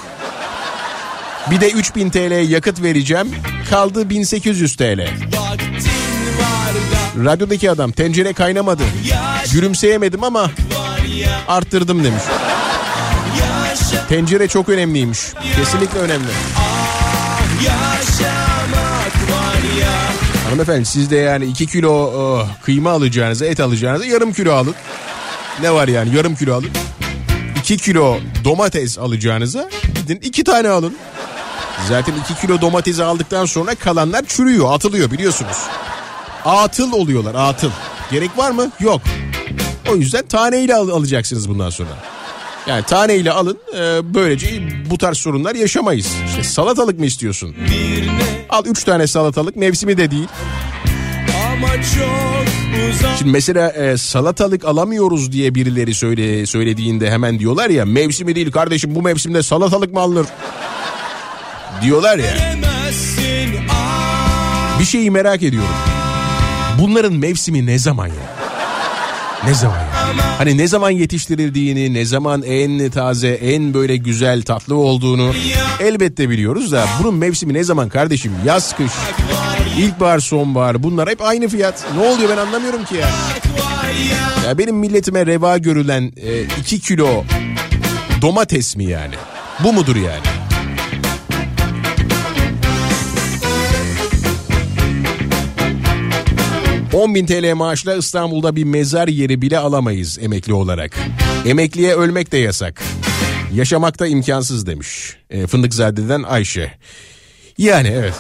[1.52, 3.28] Bir de 3000 TL yakıt vereceğim.
[3.70, 5.08] Kaldı 1800 TL.
[7.26, 8.84] Radyodaki adam tencere kaynamadı.
[9.54, 10.52] Gülümseyemedim ama
[11.48, 12.24] arttırdım demiş.
[14.10, 15.20] Tencere çok önemliymiş.
[15.56, 16.28] Kesinlikle önemli.
[20.46, 24.76] Hanımefendi siz de yani 2 kilo oh, kıyma alacağınıza et alacağınıza yarım kilo alın.
[25.62, 26.70] Ne var yani yarım kilo alın.
[27.60, 30.98] 2 kilo domates alacağınıza gidin 2 tane alın.
[31.90, 35.58] Zaten 2 kilo domatesi aldıktan sonra kalanlar çürüyor atılıyor biliyorsunuz.
[36.46, 37.70] Atıl oluyorlar atıl.
[38.12, 38.72] Gerek var mı?
[38.80, 39.02] Yok.
[39.92, 41.90] O yüzden taneyle al- alacaksınız bundan sonra.
[42.68, 46.08] Yani taneyle alın e, böylece bu tarz sorunlar yaşamayız.
[46.30, 47.56] İşte salatalık mı istiyorsun?
[48.50, 50.28] Al 3 tane salatalık mevsimi de değil.
[53.18, 58.96] Şimdi mesela e, salatalık alamıyoruz diye birileri söyle söylediğinde hemen diyorlar ya mevsimi değil kardeşim
[58.96, 60.26] bu mevsimde salatalık mı alınır?
[61.82, 62.34] Diyorlar ya.
[64.80, 65.70] Bir şeyi merak ediyorum.
[66.80, 68.14] Bunların mevsimi ne zaman ya?
[69.46, 69.88] Ne zaman ya?
[70.38, 75.34] Hani ne zaman yetiştirildiğini, ne zaman en taze, en böyle güzel, tatlı olduğunu
[75.80, 78.32] elbette biliyoruz da bunun mevsimi ne zaman kardeşim?
[78.46, 78.92] Yaz, kış,
[79.78, 81.86] ilkbahar, sonbahar bunlar hep aynı fiyat.
[81.98, 83.10] Ne oluyor ben anlamıyorum ki ya.
[84.48, 86.12] Ya benim milletime reva görülen
[86.60, 87.24] 2 kilo
[88.22, 89.16] domates mi yani?
[89.64, 90.41] Bu mudur yani?
[97.08, 100.98] Bin TL maaşla İstanbul'da bir mezar yeri bile alamayız emekli olarak.
[101.46, 102.84] Emekliye ölmek de yasak.
[103.54, 105.18] Yaşamak da imkansız demiş.
[105.30, 106.72] E, Fındıkzade'den Ayşe.
[107.58, 108.14] Yani evet.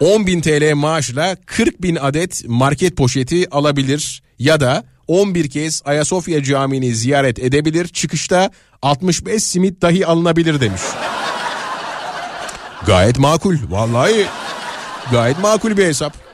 [0.00, 6.42] 10 bin TL maaşla 40 bin adet market poşeti alabilir ya da 11 kez Ayasofya
[6.42, 7.88] Camii'ni ziyaret edebilir.
[7.88, 8.50] Çıkışta
[8.82, 10.82] 65 simit dahi alınabilir demiş.
[12.86, 13.56] Gayet makul.
[13.68, 14.26] Vallahi
[15.12, 16.27] gayet makul bir hesap.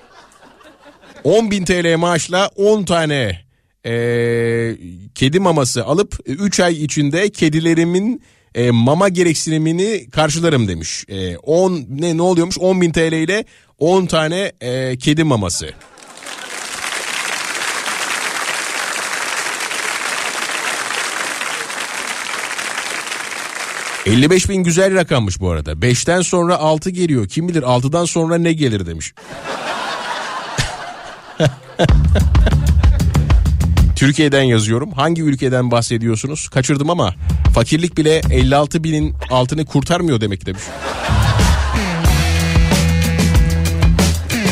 [1.24, 3.44] 10 bin TL maaşla 10 tane
[3.84, 4.76] eee,
[5.14, 8.22] kedi maması alıp 3 ay içinde kedilerimin
[8.54, 11.04] e, mama gereksinimini karşılarım demiş.
[11.08, 13.44] E, 10 ne ne oluyormuş 10 bin TL ile
[13.78, 15.70] 10 tane e, kedi maması.
[24.06, 25.72] ...55 bin güzel rakammış bu arada.
[25.72, 27.28] 5'ten sonra 6 geliyor.
[27.28, 29.14] Kim bilir 6'dan sonra ne gelir demiş.
[33.96, 34.92] Türkiye'den yazıyorum.
[34.92, 36.48] Hangi ülkeden bahsediyorsunuz?
[36.48, 37.14] Kaçırdım ama
[37.54, 40.62] fakirlik bile 56 binin altını kurtarmıyor demek demiş.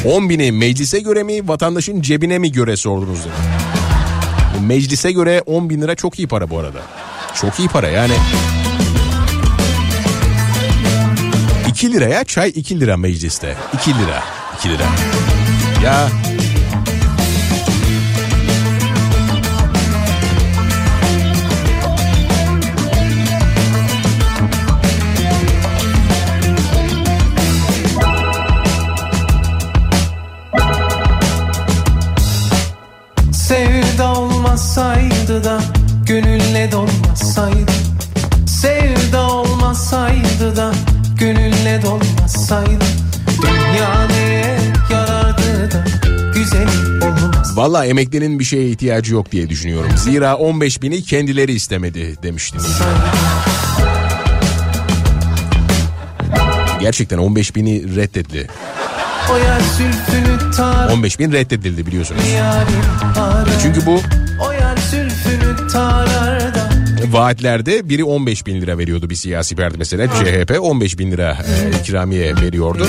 [0.04, 3.38] 10 bini meclise göre mi vatandaşın cebine mi göre sordunuz demiş.
[4.60, 6.78] Meclise göre 10 bin lira çok iyi para bu arada.
[7.40, 8.14] Çok iyi para yani.
[11.68, 13.56] 2 liraya çay 2 lira mecliste.
[13.74, 14.22] 2 lira.
[14.58, 14.84] 2 lira.
[15.84, 16.08] Ya
[36.12, 37.72] gönülle olmasaydı
[38.46, 40.72] Sevda olmasaydı da
[41.18, 42.84] Gönülle dolmasaydı
[43.42, 44.58] Dünya neye
[44.90, 45.84] yarardı da
[46.34, 49.90] Güzelim olmaz Valla emeklinin bir şeye ihtiyacı yok diye düşünüyorum.
[49.96, 52.60] Zira 15 bini kendileri istemedi demiştim.
[56.80, 58.46] Gerçekten 15 bini reddetti.
[59.32, 62.22] O yer zülfünü tar 15 bin reddedildi biliyorsunuz.
[63.62, 64.00] Çünkü bu
[67.12, 70.06] vaatlerde biri 15 bin lira veriyordu bir siyasi parti mesela.
[70.06, 72.86] CHP 15 bin lira e, ikramiye veriyordu.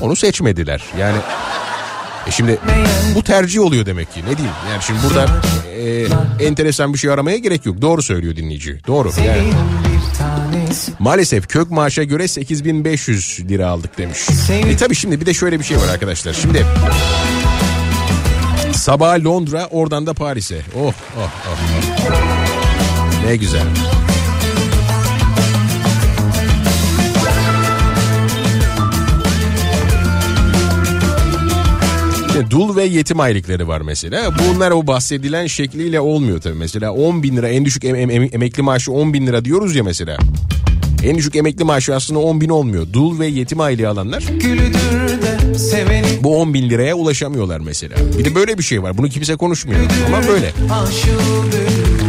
[0.00, 0.82] Onu seçmediler.
[1.00, 1.16] Yani
[2.26, 2.58] e şimdi
[3.14, 4.20] bu tercih oluyor demek ki.
[4.20, 4.56] Ne diyeyim?
[4.70, 5.26] Yani şimdi burada
[6.40, 7.80] e, enteresan bir şey aramaya gerek yok.
[7.80, 8.80] Doğru söylüyor dinleyici.
[8.86, 9.10] Doğru.
[9.26, 9.52] Yani
[10.98, 14.18] maalesef kök maaşa göre 8500 lira aldık demiş.
[14.50, 16.32] E tabi şimdi bir de şöyle bir şey var arkadaşlar.
[16.32, 16.66] Şimdi
[18.86, 20.62] sabah Londra oradan da Paris'e.
[20.76, 21.58] Oh oh oh.
[23.26, 23.66] Ne güzel.
[32.50, 34.30] Dul ve yetim aylıkları var mesela.
[34.38, 36.54] Bunlar o bahsedilen şekliyle olmuyor tabii.
[36.54, 39.84] Mesela 10 bin lira en düşük em- em- emekli maaşı 10 bin lira diyoruz ya
[39.84, 40.18] mesela.
[41.06, 42.86] En düşük emekli maaşı aslında 10 bin olmuyor.
[42.92, 44.24] Dul ve yetim aylığı alanlar
[46.20, 47.96] bu 10 bin liraya ulaşamıyorlar mesela.
[48.18, 48.98] Bir de böyle bir şey var.
[48.98, 50.52] Bunu kimse konuşmuyor ama böyle.
[50.70, 52.05] Aşığıdır,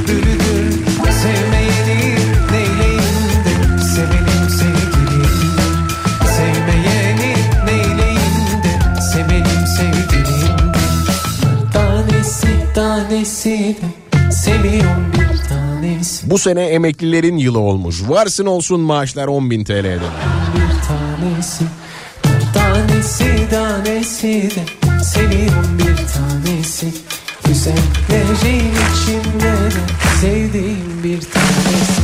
[16.38, 18.01] Bu sene emeklilerin yılı olmuş.
[18.07, 19.99] Varsın olsun maaşlar 10 bin TL'den.
[20.53, 21.64] bir tanesi
[22.53, 26.93] Tanesi tanesi de Seviyorum bir tanesi
[27.47, 29.81] Güzellerin içinde de
[30.22, 32.01] Sevdiğim bir tanesi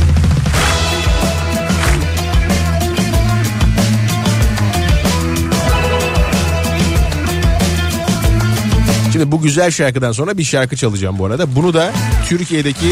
[9.12, 11.56] Şimdi bu güzel şarkıdan sonra bir şarkı çalacağım bu arada.
[11.56, 11.92] Bunu da
[12.28, 12.86] Türkiye'deki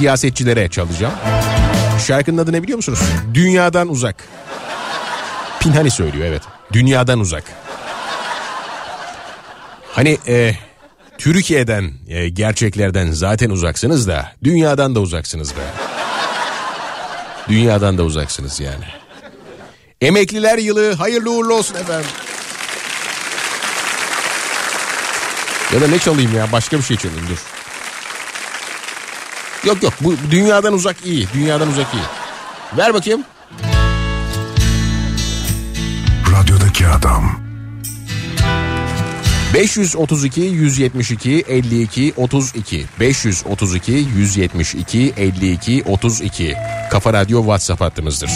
[0.00, 1.14] siyasetçilere çalacağım.
[2.06, 3.00] Şarkının adı ne biliyor musunuz?
[3.34, 4.24] Dünyadan uzak.
[5.60, 6.42] Pinhani söylüyor evet.
[6.72, 7.44] Dünyadan uzak.
[9.92, 10.54] Hani e,
[11.18, 15.60] Türkiye'den, e, gerçeklerden zaten uzaksınız da dünyadan da uzaksınız be.
[17.48, 18.84] Dünyadan da uzaksınız yani.
[20.00, 22.10] Emekliler yılı hayırlı uğurlu olsun efendim.
[25.74, 27.59] Ya da ne çalayım ya başka bir şey çalayım dur.
[29.66, 31.28] Yok yok bu dünyadan uzak iyi.
[31.34, 32.02] Dünyadan uzak iyi.
[32.78, 33.24] Ver bakayım.
[36.32, 37.40] Radyodaki adam.
[39.54, 46.56] 532 172 52 32 532 172 52 32
[46.90, 48.30] Kafa Radyo WhatsApp hattımızdır.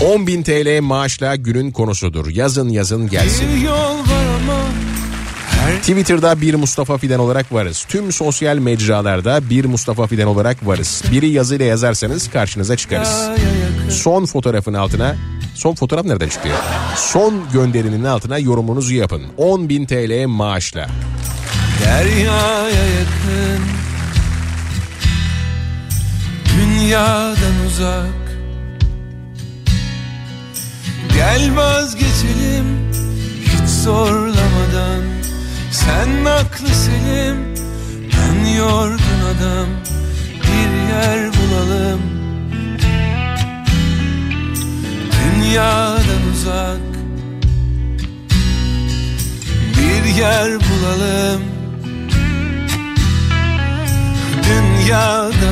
[0.00, 2.28] 10.000 TL maaşla günün konusudur.
[2.28, 3.48] Yazın yazın gelsin.
[3.56, 4.11] Bir yol
[5.80, 7.84] Twitter'da bir Mustafa Fidan olarak varız.
[7.88, 11.02] Tüm sosyal mecralarda bir Mustafa Fidan olarak varız.
[11.12, 13.28] Biri yazıyla yazarsanız karşınıza çıkarız.
[13.90, 15.16] Son fotoğrafın altına
[15.54, 16.56] Son fotoğraf nereden çıktı ya?
[16.96, 19.22] Son gönderinin altına yorumunuzu yapın.
[19.38, 20.86] 10.000 TL maaşla.
[21.84, 23.62] Deryaya yakın
[26.56, 28.22] Dünyadan uzak
[31.14, 32.92] Gel vazgeçelim
[33.44, 35.11] Hiç zorlamadan
[35.72, 37.54] Sen aklı selim
[38.12, 39.68] Ben yorgun adam.
[40.42, 42.00] Bir yer bulalım.
[45.12, 46.80] Dünyadan uzak.
[49.78, 51.42] Bir yer bulalım.
[54.42, 55.51] Dünyadan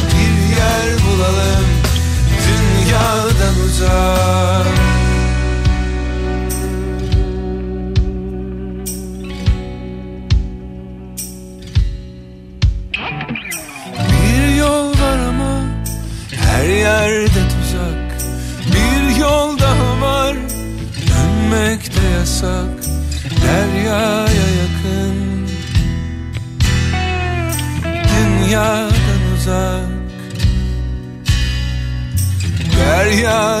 [3.81, 4.65] sun
[14.11, 15.63] Bir yol var ama
[16.45, 18.21] her yerde tuzak.
[18.73, 20.35] Bir yol daha var
[21.09, 22.75] dönmek de yasak.
[23.43, 25.47] Deryaya yakın.
[27.93, 30.01] Dünyadan uzak.
[32.81, 33.60] Derya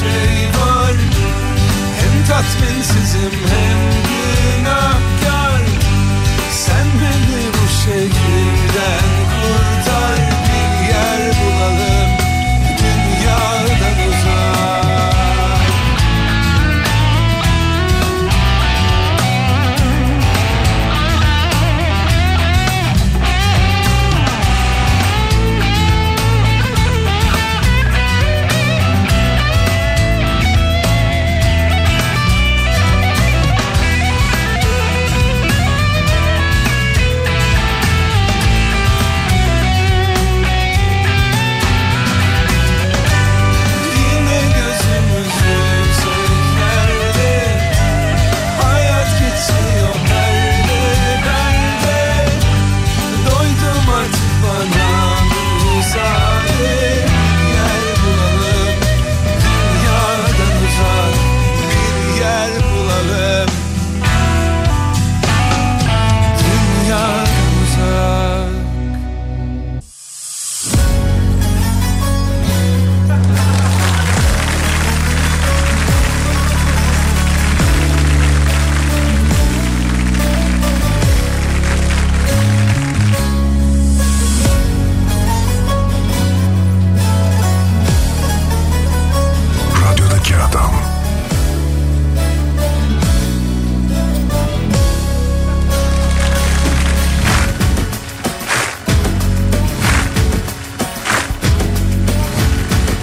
[0.00, 0.94] şey var.
[2.00, 3.78] Hem tatminsizim hem
[4.08, 5.62] günahkar.
[6.50, 9.09] Sen beni bu şehirden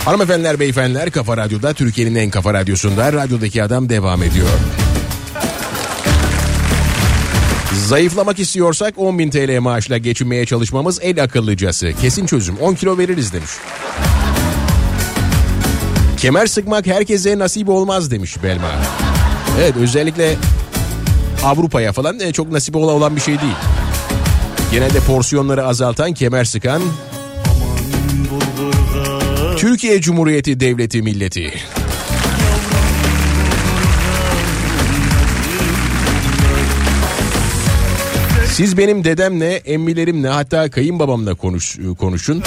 [0.08, 4.48] Hanımefendiler, beyefendiler Kafa Radyo'da Türkiye'nin en kafa radyosunda radyodaki adam devam ediyor.
[7.88, 11.94] Zayıflamak istiyorsak 10.000 TL maaşla geçinmeye çalışmamız en akıllıcası.
[12.02, 13.52] Kesin çözüm 10 kilo veririz demiş.
[16.18, 18.72] Kemer sıkmak herkese nasip olmaz demiş Belma.
[19.60, 20.36] Evet özellikle
[21.44, 23.56] Avrupa'ya falan e, çok ola- olan bir şey değil.
[24.72, 26.82] Genelde porsiyonları azaltan kemer sıkan
[29.58, 31.54] Türkiye Cumhuriyeti Devleti Milleti.
[38.54, 42.44] Siz benim dedemle, emmilerimle hatta kayınbabamla konuş, konuşun.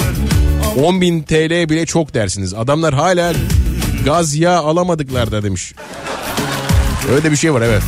[0.83, 2.53] 10 bin TL bile çok dersiniz.
[2.53, 3.33] Adamlar hala
[4.05, 5.73] gaz yağ alamadıklar da demiş.
[7.15, 7.83] Öyle bir şey var evet.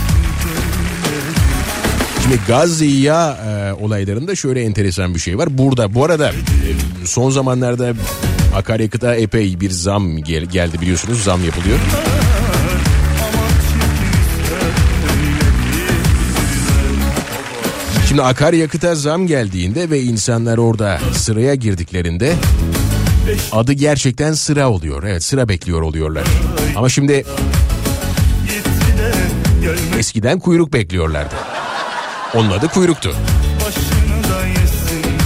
[2.23, 5.57] Şimdi gaz yağ e, olaylarında şöyle enteresan bir şey var.
[5.57, 7.93] Burada bu arada e, son zamanlarda
[8.55, 11.79] akaryakıta epey bir zam gel- geldi biliyorsunuz zam yapılıyor.
[18.07, 22.33] Şimdi akaryakıta zam geldiğinde ve insanlar orada sıraya girdiklerinde
[23.51, 25.03] adı gerçekten sıra oluyor.
[25.03, 26.23] Evet sıra bekliyor oluyorlar.
[26.75, 27.25] Ama şimdi
[29.99, 31.35] eskiden kuyruk bekliyorlardı.
[32.35, 33.15] Onun adı kuyruktu.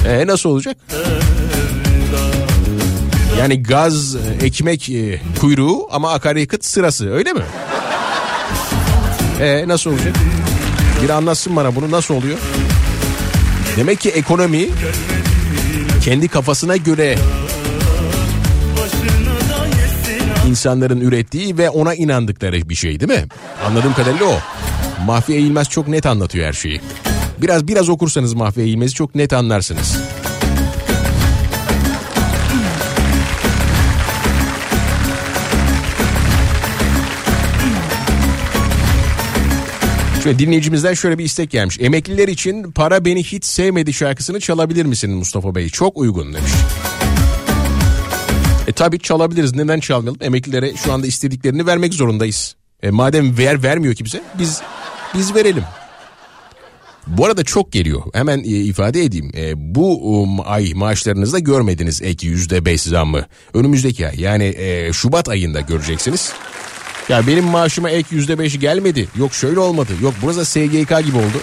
[0.08, 0.78] E nasıl olacak?
[3.40, 7.42] Yani gaz, e, ekmek e, kuyruğu ama akaryakıt sırası öyle mi?
[9.42, 10.16] E nasıl olacak?
[11.04, 12.38] Bir anlatsın bana bunu nasıl oluyor?
[13.78, 14.68] Demek ki ekonomi
[16.04, 17.18] kendi kafasına göre
[20.48, 23.28] insanların ürettiği ve ona inandıkları bir şey değil mi?
[23.68, 24.40] Anladığım kadarıyla o.
[25.06, 26.82] Mahfiye İlmez çok net anlatıyor her şeyi.
[27.42, 29.98] Biraz biraz okursanız Mahfiye İlmez'i çok net anlarsınız.
[40.24, 41.78] Şöyle dinleyicimizden şöyle bir istek gelmiş.
[41.82, 45.70] Emekliler için Para Beni Hiç Sevmedi şarkısını çalabilir misin Mustafa Bey?
[45.70, 46.52] Çok uygun demiş.
[48.68, 49.56] E tabi çalabiliriz.
[49.56, 50.20] Neden çalmayalım?
[50.22, 52.56] Emeklilere şu anda istediklerini vermek zorundayız.
[52.84, 54.62] E madem ver vermiyor kimse biz
[55.14, 55.64] biz verelim.
[57.08, 58.02] Bu arada çok geliyor.
[58.14, 59.32] Hemen e, ifade edeyim.
[59.38, 63.26] E, bu um, ay maaşlarınızda görmediniz ek yüzde beş zammı.
[63.54, 66.34] Önümüzdeki ay yani e, Şubat ayında göreceksiniz.
[67.10, 69.08] Ya benim maaşıma ek yüzde beşi gelmedi.
[69.20, 69.92] Yok şöyle olmadı.
[70.02, 71.42] Yok burası SGK gibi oldu.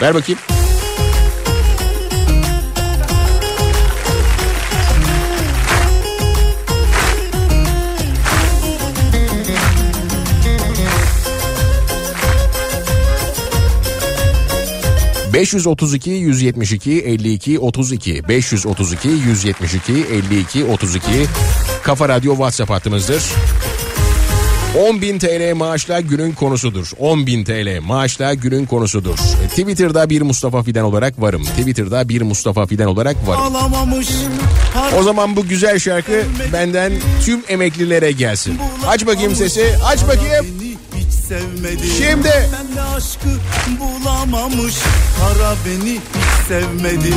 [0.00, 0.40] Ver bakayım.
[15.32, 18.22] ...532 172 52 32...
[18.22, 21.08] ...532 172 52 32...
[21.82, 23.22] Kafa Radyo WhatsApp hattımızdır.
[24.76, 26.86] 10.000 TL maaşla günün konusudur.
[26.86, 29.18] 10.000 TL maaşla günün konusudur.
[29.44, 31.44] E, Twitter'da bir Mustafa Fidan olarak varım.
[31.44, 33.40] Twitter'da bir Mustafa Fidan olarak varım.
[34.98, 36.22] O zaman bu güzel şarkı
[36.52, 36.92] benden
[37.24, 38.58] tüm emeklilere gelsin.
[38.86, 40.46] Aç bakayım sesi, aç bakayım.
[41.98, 42.28] Şimdi.
[42.52, 43.28] Ben de aşkı
[43.80, 44.74] bulamamış
[45.20, 46.00] Kara beni hiç
[46.48, 47.14] sevmedi.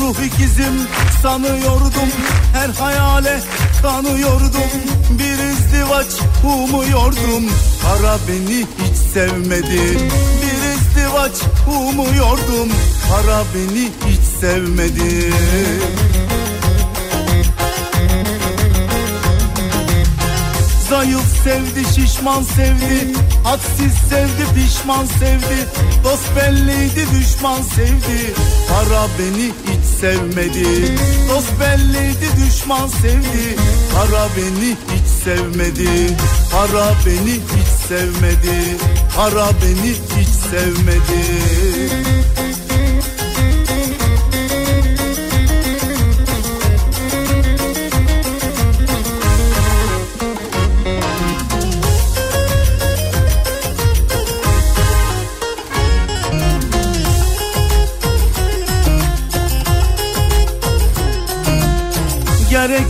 [0.00, 0.74] Ruh ikizim
[1.22, 2.10] sanıyordum
[2.52, 3.40] Her hayale
[3.82, 4.70] kanıyordum.
[5.10, 6.06] Bir izdivaç
[6.44, 7.44] umuyordum
[7.82, 9.98] Kara beni hiç sevmedi.
[10.42, 11.32] Bir izdivaç
[11.66, 12.68] umuyordum
[13.08, 15.32] Kara beni hiç sevmedi
[20.90, 23.12] Zayıf sevdi şişman sevdi.
[23.44, 25.68] Hadsiz sevdi pişman sevdi.
[26.04, 28.34] Dost belliydi düşman sevdi.
[28.68, 30.96] Para beni hiç sevmedi.
[31.28, 33.56] Dost belliydi düşman sevdi.
[33.94, 36.16] Para beni hiç sevmedi.
[36.52, 38.76] Para beni hiç sevmedi.
[39.16, 42.19] Para beni hiç sevmedi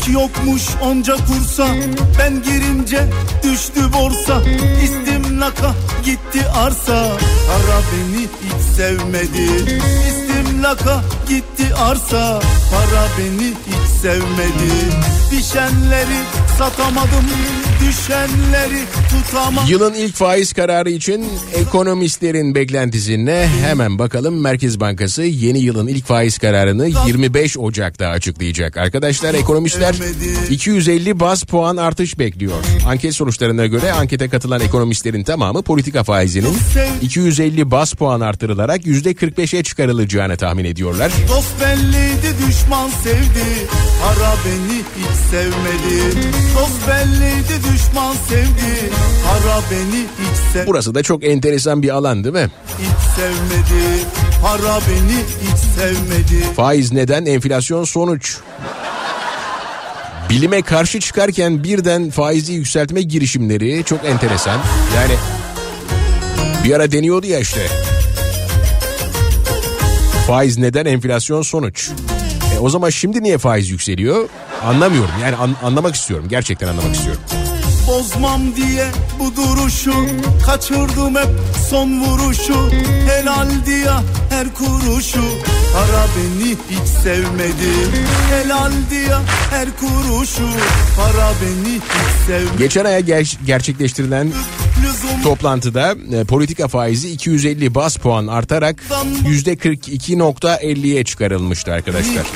[0.00, 1.66] Gerek yokmuş onca kursa.
[2.18, 3.06] Ben girince
[3.42, 4.42] düştü borsa.
[4.84, 5.74] İstimlaka
[6.04, 7.08] gitti arsa.
[7.48, 9.80] Para beni hiç sevmedi.
[10.08, 12.40] İstimlaka gitti arsa.
[12.70, 14.72] Para beni hiç sevmedi.
[15.30, 16.20] Pişenleri
[16.58, 17.26] satamadım
[17.80, 21.24] Düşenleri tutamadım Yılın ilk faiz kararı için
[21.54, 23.48] ekonomistlerin beklentisi ne?
[23.60, 28.76] Hemen bakalım Merkez Bankası yeni yılın ilk faiz kararını 25 Ocak'ta açıklayacak.
[28.76, 29.94] Arkadaşlar ekonomistler
[30.50, 32.52] 250 baz puan artış bekliyor.
[32.86, 36.56] Anket sonuçlarına göre ankete katılan ekonomistlerin tamamı politika faizinin
[37.02, 41.12] 250 baz puan artırılarak %45'e çıkarılacağını tahmin ediyorlar.
[41.28, 43.46] Dost belliydi düşman sevdi
[44.02, 48.90] Para beni hiç sevmedi Dost belliydi düşman sevdi
[49.26, 52.50] Para beni hiç sevmedi Burası da çok enteresan bir alan değil mi?
[52.78, 53.84] Hiç sevmedi
[54.42, 57.26] Para beni hiç sevmedi Faiz neden?
[57.26, 58.36] Enflasyon sonuç.
[60.30, 64.58] Bilime karşı çıkarken birden faizi yükseltme girişimleri çok enteresan.
[64.96, 65.14] Yani
[66.64, 67.60] bir ara deniyordu ya işte.
[70.26, 70.84] Faiz neden?
[70.86, 71.90] Enflasyon sonuç.
[72.56, 74.28] E, o zaman şimdi niye faiz yükseliyor?
[74.64, 75.10] Anlamıyorum.
[75.22, 76.26] Yani an- anlamak istiyorum.
[76.28, 77.22] Gerçekten anlamak istiyorum.
[77.90, 78.86] Bozmam diye
[79.18, 79.94] bu duruşu
[80.46, 81.28] Kaçırdım hep
[81.70, 82.70] son vuruşu.
[83.08, 83.90] Helal diye
[84.30, 85.24] her kuruşu.
[85.72, 87.72] Para beni hiç sevmedi.
[88.30, 89.16] Helal diye
[89.50, 90.48] her kuruşu.
[90.96, 91.82] Para beni hiç
[92.26, 92.58] sevmedi.
[92.58, 94.32] Geçen aya ger- gerçekleştirilen
[95.22, 98.82] toplantıda e, politika faizi 250 bas puan artarak
[99.24, 102.26] %42.50'ye çıkarılmıştı arkadaşlar.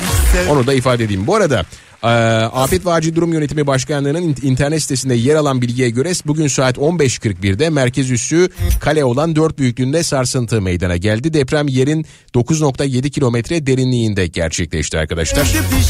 [0.49, 1.27] Onu da ifade edeyim.
[1.27, 1.65] Bu arada
[2.05, 2.07] e,
[2.45, 6.77] Afet ve Acil Durum Yönetimi Başkanlığı'nın in- internet sitesinde yer alan bilgiye göre bugün saat
[6.77, 8.49] 15.41'de merkez üssü
[8.79, 11.33] kale olan 4 büyüklüğünde sarsıntı meydana geldi.
[11.33, 12.05] Deprem yerin
[12.35, 15.47] 9.7 kilometre derinliğinde gerçekleşti arkadaşlar.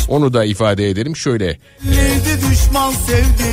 [0.09, 1.57] Onu da ifade edelim şöyle.
[1.83, 3.51] Belliydi düşman sevdi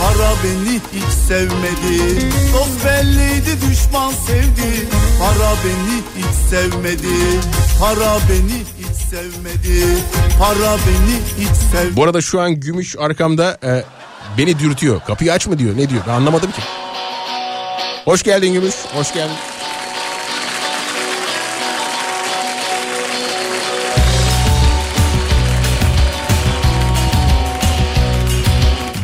[0.00, 2.20] Para beni hiç sevmedi
[2.54, 4.86] Dost belliydi düşman sevdi
[5.18, 7.16] Para beni hiç sevmedi
[7.80, 9.86] Para beni hiç sevmedi
[10.38, 13.84] Para beni hiç sevmedi Bu arada şu an Gümüş arkamda e,
[14.38, 15.00] beni dürtüyor.
[15.06, 16.62] Kapıyı aç mı diyor ne diyor ben anlamadım ki.
[18.04, 19.36] Hoş geldin Gümüş hoş geldin.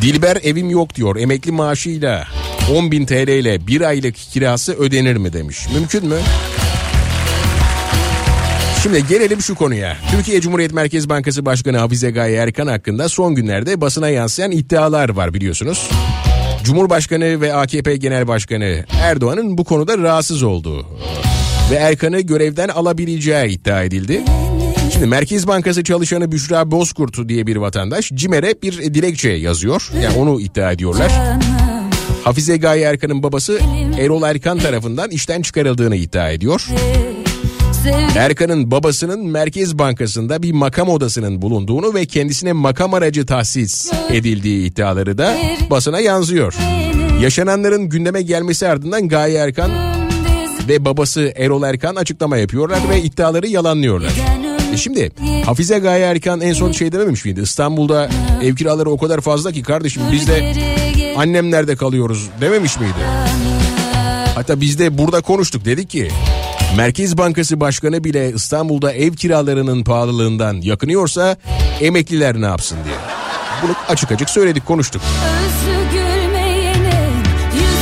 [0.02, 2.26] Dilber evim yok diyor emekli maaşıyla
[2.70, 5.66] 10.000 TL ile bir aylık kirası ödenir mi demiş.
[5.74, 6.18] Mümkün mü?
[8.82, 9.96] Şimdi gelelim şu konuya.
[10.10, 15.34] Türkiye Cumhuriyet Merkez Bankası Başkanı Hafize Gaye Erkan hakkında son günlerde basına yansıyan iddialar var
[15.34, 15.90] biliyorsunuz.
[16.64, 20.86] Cumhurbaşkanı ve AKP Genel Başkanı Erdoğan'ın bu konuda rahatsız olduğu
[21.70, 24.22] ve Erkan'ı görevden alabileceği iddia edildi.
[24.92, 29.90] Şimdi Merkez Bankası çalışanı Büşra Bozkurt diye bir vatandaş CİMER'e bir dilekçe yazıyor.
[30.02, 31.12] Yani onu iddia ediyorlar.
[32.24, 33.60] Hafize Gaye Erkan'ın babası
[34.00, 36.66] Erol Erkan tarafından işten çıkarıldığını iddia ediyor.
[38.16, 45.18] Erkan'ın babasının Merkez Bankası'nda bir makam odasının bulunduğunu ve kendisine makam aracı tahsis edildiği iddiaları
[45.18, 45.36] da
[45.70, 46.54] basına yansıyor.
[47.22, 49.70] Yaşananların gündeme gelmesi ardından Gaye Erkan
[50.68, 54.12] ve babası Erol Erkan açıklama yapıyorlar ve iddiaları yalanlıyorlar.
[54.74, 55.12] E şimdi
[55.44, 57.40] Hafize Gaye Erkan en son şey dememiş miydi?
[57.40, 58.08] İstanbul'da
[58.42, 60.52] ev kiraları o kadar fazla ki kardeşim biz de
[61.16, 62.92] annemlerde kalıyoruz dememiş miydi?
[64.34, 66.08] Hatta biz de burada konuştuk dedik ki
[66.76, 71.36] Merkez Bankası Başkanı bile İstanbul'da ev kiralarının pahalılığından yakınıyorsa
[71.80, 72.94] emekliler ne yapsın diye.
[73.62, 75.02] Bunu açık açık söyledik konuştuk.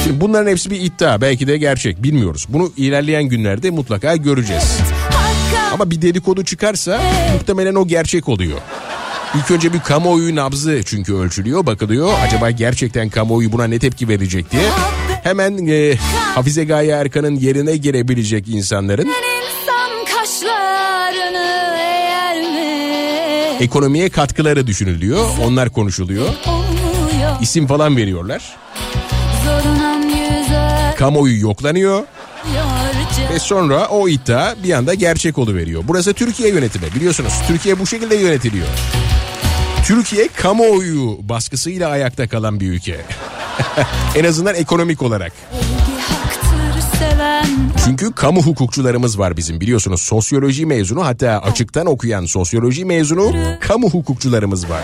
[0.04, 2.46] Şimdi bunların hepsi bir iddia belki de gerçek bilmiyoruz.
[2.48, 4.78] Bunu ilerleyen günlerde mutlaka göreceğiz.
[5.72, 7.00] Ama bir dedikodu çıkarsa
[7.34, 8.58] muhtemelen o gerçek oluyor.
[9.34, 12.10] İlk önce bir kamuoyu nabzı çünkü ölçülüyor, bakılıyor.
[12.26, 14.62] Acaba gerçekten kamuoyu buna ne tepki verecek diye.
[15.26, 15.96] Hemen e,
[16.34, 19.12] Hafize Gaye Erkan'ın yerine gelebilecek insanların
[23.60, 25.28] ekonomiye katkıları düşünülüyor.
[25.44, 26.28] Onlar konuşuluyor.
[27.40, 28.56] İsim falan veriyorlar.
[30.96, 32.04] Kamuoyu yoklanıyor
[33.32, 35.82] ve sonra o iddia bir anda gerçek oluveriyor.
[35.88, 37.32] Burası Türkiye yönetimi biliyorsunuz.
[37.48, 38.66] Türkiye bu şekilde yönetiliyor.
[39.84, 43.00] Türkiye kamuoyu baskısıyla ayakta kalan bir ülke.
[44.14, 45.32] En azından ekonomik olarak.
[47.84, 50.00] Çünkü kamu hukukçularımız var bizim biliyorsunuz.
[50.00, 54.80] Sosyoloji mezunu hatta açıktan okuyan sosyoloji mezunu kamu hukukçularımız var.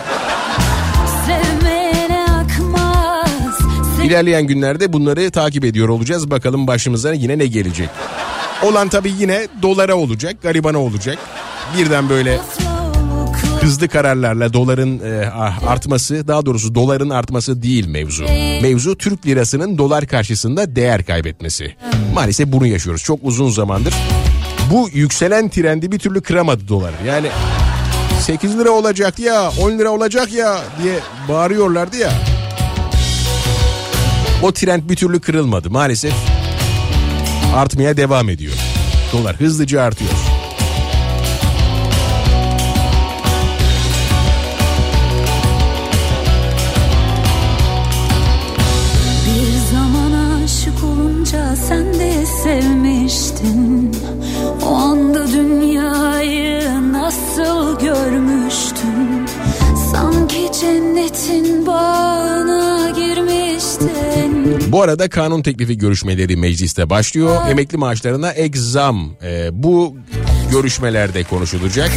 [4.04, 6.30] İlerleyen günlerde bunları takip ediyor olacağız.
[6.30, 7.88] Bakalım başımıza yine ne gelecek.
[8.62, 11.18] Olan tabii yine dolara olacak, garibana olacak.
[11.78, 12.40] Birden böyle
[13.62, 18.24] hızlı kararlarla doların e, ah, artması, daha doğrusu doların artması değil mevzu.
[18.62, 21.76] Mevzu Türk lirasının dolar karşısında değer kaybetmesi.
[22.14, 23.94] Maalesef bunu yaşıyoruz çok uzun zamandır.
[24.70, 26.92] Bu yükselen trendi bir türlü kıramadı dolar.
[27.06, 27.28] Yani
[28.20, 30.98] 8 lira olacak ya 10 lira olacak ya diye
[31.28, 32.12] bağırıyorlardı ya.
[34.42, 36.14] O trend bir türlü kırılmadı maalesef.
[37.56, 38.54] Artmaya devam ediyor.
[39.12, 40.41] Dolar hızlıca artıyor.
[57.72, 59.26] Nasıl görmüştün
[59.92, 64.72] Sanki cennetin bağına girmiştin.
[64.72, 67.48] Bu arada kanun teklifi görüşmeleri mecliste başlıyor.
[67.50, 69.96] Emekli maaşlarına ek zam e, bu
[70.50, 71.90] görüşmelerde konuşulacak.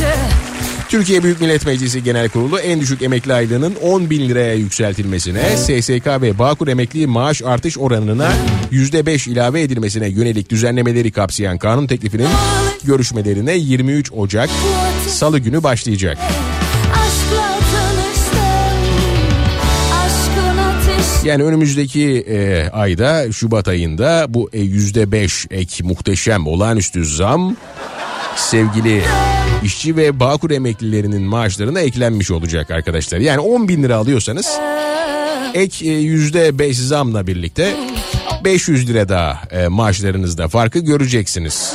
[0.89, 6.07] Türkiye Büyük Millet Meclisi Genel Kurulu en düşük emekli aylığının 10 bin liraya yükseltilmesine, SSK
[6.07, 8.31] ve Bağkur emekli maaş artış oranına
[8.71, 12.27] %5 ilave edilmesine yönelik düzenlemeleri kapsayan kanun teklifinin
[12.85, 14.49] görüşmelerine 23 Ocak
[15.07, 16.17] Salı günü başlayacak.
[21.25, 27.55] Yani önümüzdeki e, ayda Şubat ayında bu e, yüzde beş ek muhteşem olağanüstü zam
[28.35, 29.01] sevgili
[29.63, 33.19] işçi ve Bağkur emeklilerinin maaşlarına eklenmiş olacak arkadaşlar.
[33.19, 34.59] Yani 10 bin lira alıyorsanız
[35.53, 37.73] ek e, yüzde beş zamla birlikte
[38.43, 41.73] 500 lira daha e, maaşlarınızda farkı göreceksiniz.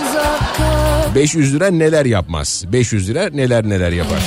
[1.15, 2.65] 500 lira neler yapmaz?
[2.73, 4.19] 500 lira neler neler yapar?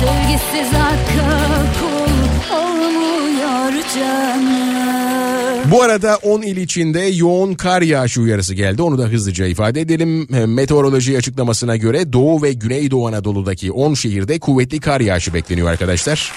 [0.00, 1.48] Sevgisiz hakka
[1.80, 8.82] kul olmuyor canım Bu arada 10 il içinde yoğun kar yağışı uyarısı geldi.
[8.82, 10.26] Onu da hızlıca ifade edelim.
[10.54, 16.32] Meteoroloji açıklamasına göre Doğu ve Güneydoğu Anadolu'daki 10 şehirde kuvvetli kar yağışı bekleniyor arkadaşlar.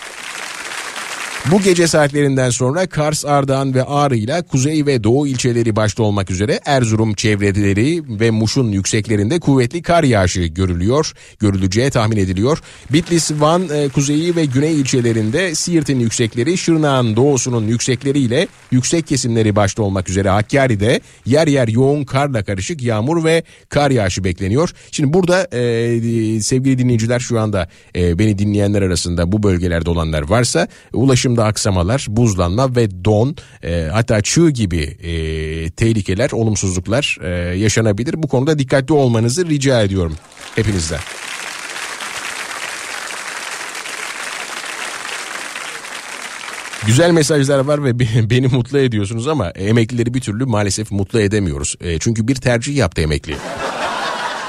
[1.52, 6.32] Bu gece saatlerinden sonra Kars, Ardahan ve Ağrı ile kuzey ve doğu ilçeleri başta olmak
[6.32, 12.62] üzere Erzurum çevreleri ve Muş'un yükseklerinde kuvvetli kar yağışı görülüyor, görüleceği tahmin ediliyor.
[12.90, 19.56] Bitlis, Van, e, kuzeyi ve güney ilçelerinde Siirt'in yüksekleri, Şırnak'ın doğusunun yüksekleri ile yüksek kesimleri
[19.56, 24.74] başta olmak üzere Hakkari'de yer yer yoğun karla karışık yağmur ve kar yağışı bekleniyor.
[24.92, 30.68] Şimdi burada e, sevgili dinleyiciler şu anda e, beni dinleyenler arasında bu bölgelerde olanlar varsa
[31.34, 35.12] ulaşımda aksamalar, buzlanma ve don e, hatta çığ gibi e,
[35.72, 38.24] tehlikeler, olumsuzluklar e, yaşanabilir.
[38.24, 40.16] Bu konuda dikkatli olmanızı rica ediyorum
[40.56, 41.00] hepinizden.
[46.88, 51.76] Güzel mesajlar var ve be- beni mutlu ediyorsunuz ama emeklileri bir türlü maalesef mutlu edemiyoruz.
[51.82, 53.36] E, çünkü bir tercih yaptı emekli.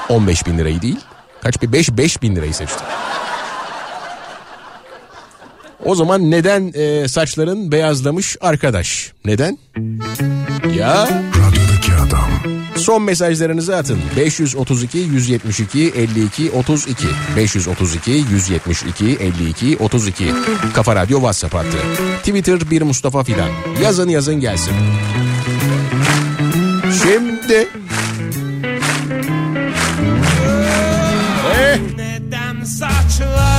[0.09, 0.99] 15 bin lirayı değil.
[1.41, 1.71] Kaç bin?
[1.73, 2.83] 5, 5 bin lirayı seçti.
[5.85, 9.11] O zaman neden e, saçların beyazlamış arkadaş?
[9.25, 9.57] Neden?
[10.77, 11.03] Ya...
[11.03, 12.29] Radyodaki adam.
[12.75, 13.99] Son mesajlarınızı atın.
[14.17, 17.07] 532 172 52 32
[17.37, 20.31] 532 172 52 32
[20.73, 21.77] Kafa Radyo WhatsApp hattı.
[22.17, 23.49] Twitter bir Mustafa Fidan.
[23.83, 24.73] Yazın yazın gelsin.
[27.03, 27.67] Şimdi.
[31.97, 33.54] Neden saçlar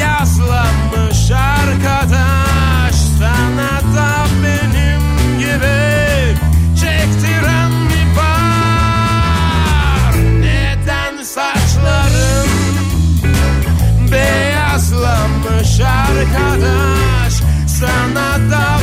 [0.00, 2.94] yaslanmış arkadaş.
[3.18, 6.38] Sana da benim gibi
[6.80, 12.48] çektiren mi var Neden saçların
[14.12, 17.34] beyazlanmış arkadaş?
[17.66, 18.75] Sana da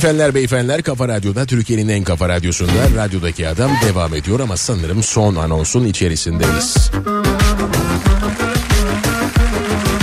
[0.00, 5.34] Hanımefendiler, beyefendiler Kafa Radyo'da Türkiye'nin en kafa radyosunda radyodaki adam devam ediyor ama sanırım son
[5.34, 6.90] anonsun içerisindeyiz.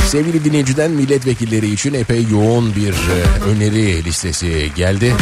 [0.08, 5.14] Sevgili dinleyiciden milletvekilleri için epey yoğun bir e, öneri listesi geldi.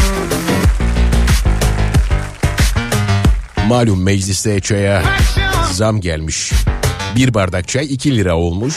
[3.68, 5.03] Malum mecliste çaya
[5.72, 6.52] zam gelmiş.
[7.15, 8.76] Bir bardak çay 2 lira olmuş.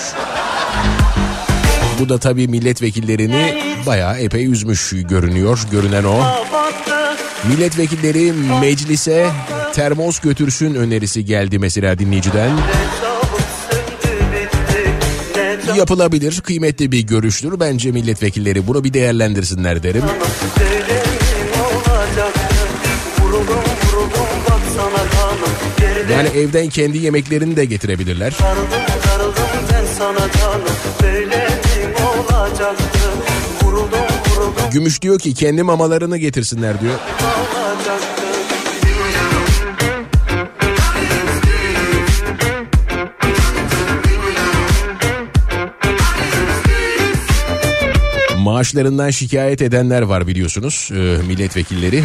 [2.01, 5.61] Bu da tabii milletvekillerini bayağı epey üzmüş görünüyor.
[5.71, 6.21] Görünen o.
[7.49, 9.27] Milletvekilleri meclise
[9.75, 12.51] termos götürsün önerisi geldi mesela dinleyiciden.
[15.77, 17.61] Yapılabilir, kıymetli bir görüştür.
[17.61, 20.03] Bence milletvekilleri bunu bir değerlendirsinler derim.
[26.13, 28.33] Yani evden kendi yemeklerini de getirebilirler.
[34.73, 36.95] Gümüş diyor ki kendi mamalarını getirsinler diyor.
[48.39, 52.05] Maaşlarından şikayet edenler var biliyorsunuz e, milletvekilleri.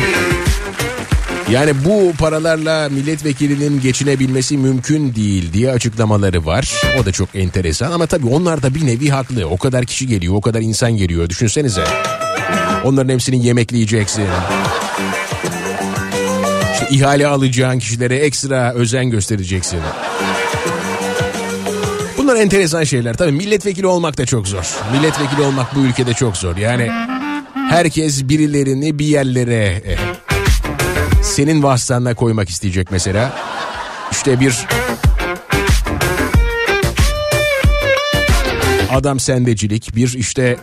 [1.51, 6.73] Yani bu paralarla milletvekilinin geçinebilmesi mümkün değil diye açıklamaları var.
[7.01, 9.45] O da çok enteresan ama tabii onlar da bir nevi haklı.
[9.45, 11.29] O kadar kişi geliyor, o kadar insan geliyor.
[11.29, 11.83] Düşünsenize.
[12.83, 14.25] Onların hepsini yemekleyeceksin.
[16.73, 19.79] İşte ihale alacağın kişilere ekstra özen göstereceksin.
[22.17, 23.17] Bunlar enteresan şeyler.
[23.17, 24.75] Tabii milletvekili olmak da çok zor.
[24.91, 26.57] Milletvekili olmak bu ülkede çok zor.
[26.57, 26.91] Yani
[27.69, 29.97] herkes birilerini bir yerlere eh,
[31.23, 33.33] senin vasıtanla koymak isteyecek mesela.
[34.11, 34.65] İşte bir
[38.91, 40.57] adam sendecilik, bir işte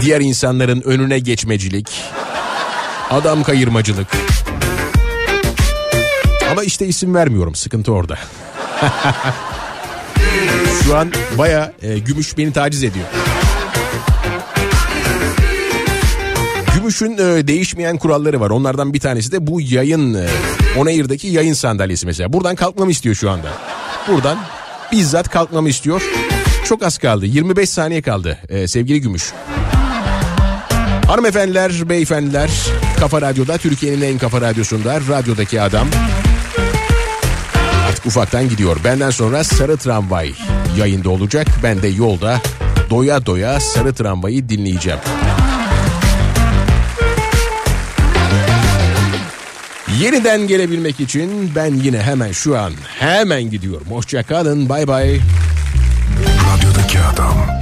[0.00, 1.90] diğer insanların önüne geçmecilik,
[3.10, 4.08] adam kayırmacılık.
[6.50, 8.18] Ama işte isim vermiyorum, sıkıntı orada.
[10.84, 13.06] Şu an baya e, gümüş beni taciz ediyor.
[16.74, 18.50] Gümüş'ün e, değişmeyen kuralları var.
[18.50, 20.26] Onlardan bir tanesi de bu yayın e,
[20.78, 22.32] Onayır'daki yayın sandalyesi mesela.
[22.32, 23.48] Buradan kalkmamı istiyor şu anda.
[24.08, 24.38] Buradan
[24.92, 26.02] bizzat kalkmamı istiyor.
[26.64, 27.26] Çok az kaldı.
[27.26, 29.32] 25 saniye kaldı e, sevgili Gümüş.
[31.10, 32.50] Hanımefendiler, beyefendiler,
[33.00, 35.88] Kafa Radyo'da Türkiye'nin en kafa radyosunda radyodaki adam
[37.88, 38.76] artık ufaktan gidiyor.
[38.84, 40.32] Benden sonra Sarı Tramvay
[40.78, 41.46] yayında olacak.
[41.62, 42.40] Ben de yolda
[42.90, 44.98] doya doya Sarı Tramvay'ı dinleyeceğim.
[50.00, 53.86] Yeniden gelebilmek için ben yine hemen şu an hemen gidiyorum.
[53.90, 54.68] Hoşça kalın.
[54.68, 55.20] Bay bay.
[56.54, 57.59] Radyodaki adam.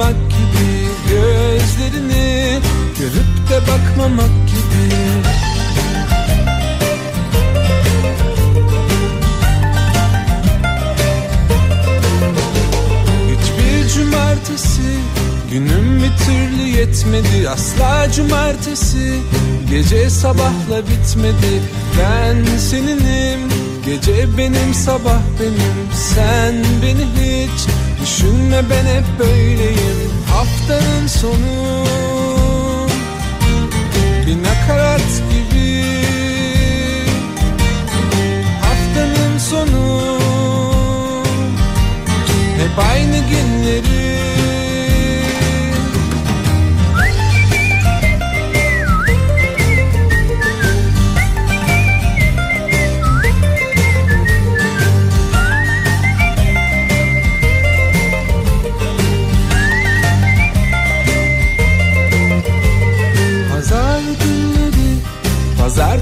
[0.00, 2.60] Dokunmamak gibi Gözlerini
[2.98, 4.94] görüp de bakmamak gibi.
[13.30, 14.82] Hiçbir cumartesi
[15.50, 19.20] günüm bir türlü yetmedi Asla cumartesi
[19.70, 21.62] gece sabahla bitmedi.
[21.98, 23.40] Ben seninim
[23.86, 25.88] gece benim sabah benim.
[26.14, 27.79] Sen beni hiç
[28.10, 31.84] düşünme ben hep böyleyim Haftanın sonu.
[34.26, 35.84] Bir nakarat gibi.
[38.60, 40.18] Haftanın sonu.
[42.58, 44.49] Hep aynı günleri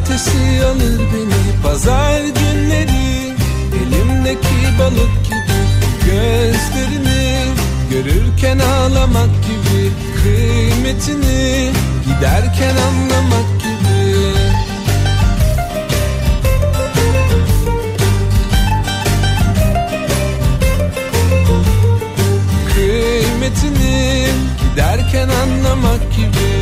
[0.08, 1.62] ateşi alır beni.
[1.62, 3.34] Pazar günleri
[3.76, 5.58] elimdeki balık gibi
[6.06, 7.44] Gözlerini
[7.90, 11.72] görürken ağlamak gibi Kıymetini
[12.04, 14.34] giderken anlamak gibi.
[22.74, 24.26] Kıymetini
[24.60, 26.57] giderken anlamak gibi.